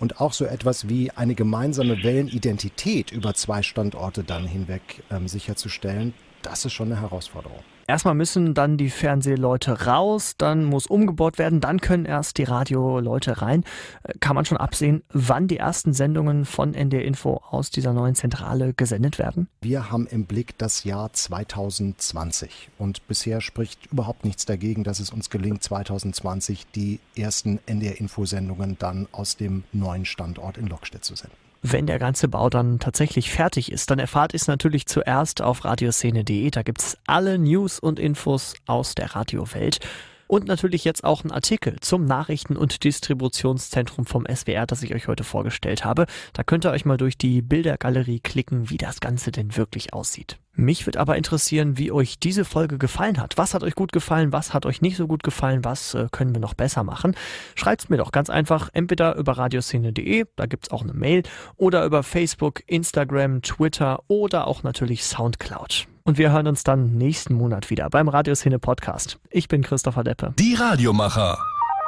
und 0.00 0.20
auch 0.20 0.32
so 0.32 0.44
etwas 0.44 0.88
wie 0.88 1.10
eine 1.10 1.34
gemeinsame 1.34 2.02
Wellenidentität 2.02 3.12
über 3.12 3.34
zwei 3.34 3.62
Standorte 3.62 4.24
dann 4.24 4.46
hinweg 4.46 5.02
ähm, 5.10 5.28
sicherzustellen, 5.28 6.14
das 6.42 6.64
ist 6.64 6.72
schon 6.72 6.92
eine 6.92 7.00
Herausforderung. 7.00 7.62
Erstmal 7.86 8.14
müssen 8.14 8.54
dann 8.54 8.76
die 8.76 8.90
Fernsehleute 8.90 9.86
raus, 9.86 10.34
dann 10.38 10.64
muss 10.64 10.86
umgebaut 10.86 11.38
werden, 11.38 11.60
dann 11.60 11.80
können 11.80 12.06
erst 12.06 12.38
die 12.38 12.44
Radioleute 12.44 13.42
rein. 13.42 13.64
Äh, 14.02 14.14
kann 14.20 14.34
man 14.34 14.44
schon 14.44 14.58
absehen, 14.58 15.02
wann 15.12 15.48
die 15.48 15.58
ersten 15.58 15.92
Sendungen 15.92 16.44
von 16.44 16.74
NDR 16.74 17.04
Info 17.04 17.42
aus 17.50 17.70
dieser 17.70 17.92
neuen 17.92 18.14
Zentrale 18.14 18.72
gesendet 18.72 19.18
werden? 19.18 19.48
Wir 19.60 19.90
haben 19.90 20.06
im 20.06 20.24
Blick 20.24 20.56
das 20.58 20.84
Jahr 20.84 21.12
2020 21.12 22.70
und 22.78 23.06
bisher 23.06 23.40
spricht 23.40 23.86
überhaupt 23.92 24.24
nichts 24.24 24.46
dagegen, 24.46 24.84
dass 24.84 25.00
es 25.00 25.10
uns 25.10 25.30
gelingt, 25.30 25.62
2020 25.62 26.66
die 26.74 27.00
ersten 27.16 27.60
NDR 27.66 28.00
Info 28.00 28.24
Sendungen 28.24 28.76
dann 28.78 29.08
aus 29.12 29.36
dem 29.36 29.64
neuen 29.72 30.04
Standort 30.04 30.56
in 30.56 30.66
Lockstedt 30.66 31.04
zu 31.04 31.14
senden. 31.14 31.43
Wenn 31.66 31.86
der 31.86 31.98
ganze 31.98 32.28
Bau 32.28 32.50
dann 32.50 32.78
tatsächlich 32.78 33.30
fertig 33.30 33.72
ist, 33.72 33.90
dann 33.90 33.98
erfahrt 33.98 34.34
ihr 34.34 34.36
es 34.36 34.48
natürlich 34.48 34.84
zuerst 34.84 35.40
auf 35.40 35.64
radioszene.de. 35.64 36.50
Da 36.50 36.62
gibt 36.62 36.82
es 36.82 36.98
alle 37.06 37.38
News 37.38 37.78
und 37.78 37.98
Infos 37.98 38.52
aus 38.66 38.94
der 38.94 39.16
Radiowelt. 39.16 39.80
Und 40.26 40.46
natürlich 40.46 40.84
jetzt 40.84 41.04
auch 41.04 41.24
ein 41.24 41.32
Artikel 41.32 41.80
zum 41.80 42.04
Nachrichten- 42.04 42.58
und 42.58 42.84
Distributionszentrum 42.84 44.04
vom 44.04 44.26
SWR, 44.26 44.66
das 44.66 44.82
ich 44.82 44.94
euch 44.94 45.08
heute 45.08 45.24
vorgestellt 45.24 45.86
habe. 45.86 46.04
Da 46.34 46.42
könnt 46.42 46.66
ihr 46.66 46.70
euch 46.70 46.84
mal 46.84 46.98
durch 46.98 47.16
die 47.16 47.40
Bildergalerie 47.40 48.20
klicken, 48.20 48.68
wie 48.68 48.76
das 48.76 49.00
Ganze 49.00 49.32
denn 49.32 49.56
wirklich 49.56 49.94
aussieht. 49.94 50.36
Mich 50.56 50.86
wird 50.86 50.96
aber 50.96 51.16
interessieren, 51.16 51.78
wie 51.78 51.90
euch 51.90 52.18
diese 52.18 52.44
Folge 52.44 52.78
gefallen 52.78 53.20
hat. 53.20 53.36
Was 53.36 53.54
hat 53.54 53.64
euch 53.64 53.74
gut 53.74 53.92
gefallen? 53.92 54.32
Was 54.32 54.54
hat 54.54 54.66
euch 54.66 54.80
nicht 54.80 54.96
so 54.96 55.06
gut 55.06 55.22
gefallen? 55.22 55.64
Was 55.64 55.94
äh, 55.94 56.06
können 56.12 56.34
wir 56.34 56.40
noch 56.40 56.54
besser 56.54 56.84
machen? 56.84 57.16
Schreibt's 57.56 57.88
mir 57.88 57.96
doch 57.96 58.12
ganz 58.12 58.30
einfach 58.30 58.68
entweder 58.72 59.16
über 59.16 59.32
radioszene.de, 59.32 60.26
da 60.36 60.46
gibt's 60.46 60.70
auch 60.70 60.82
eine 60.82 60.94
Mail, 60.94 61.24
oder 61.56 61.84
über 61.84 62.02
Facebook, 62.02 62.62
Instagram, 62.66 63.42
Twitter 63.42 64.02
oder 64.06 64.46
auch 64.46 64.62
natürlich 64.62 65.04
Soundcloud. 65.04 65.86
Und 66.04 66.18
wir 66.18 66.30
hören 66.30 66.46
uns 66.46 66.62
dann 66.64 66.96
nächsten 66.96 67.34
Monat 67.34 67.70
wieder 67.70 67.88
beim 67.90 68.08
Radioszene 68.08 68.58
Podcast. 68.58 69.18
Ich 69.30 69.48
bin 69.48 69.62
Christopher 69.62 70.04
Deppe. 70.04 70.34
Die 70.38 70.54
Radiomacher. 70.54 71.38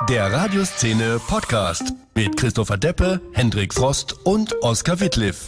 Der 0.09 0.33
Radioszene 0.33 1.21
Podcast 1.29 1.95
mit 2.15 2.37
Christopher 2.37 2.79
Deppe, 2.79 3.21
Hendrik 3.33 3.73
Frost 3.73 4.17
und 4.25 4.55
Oskar 4.63 5.01
Wittliff. 5.01 5.47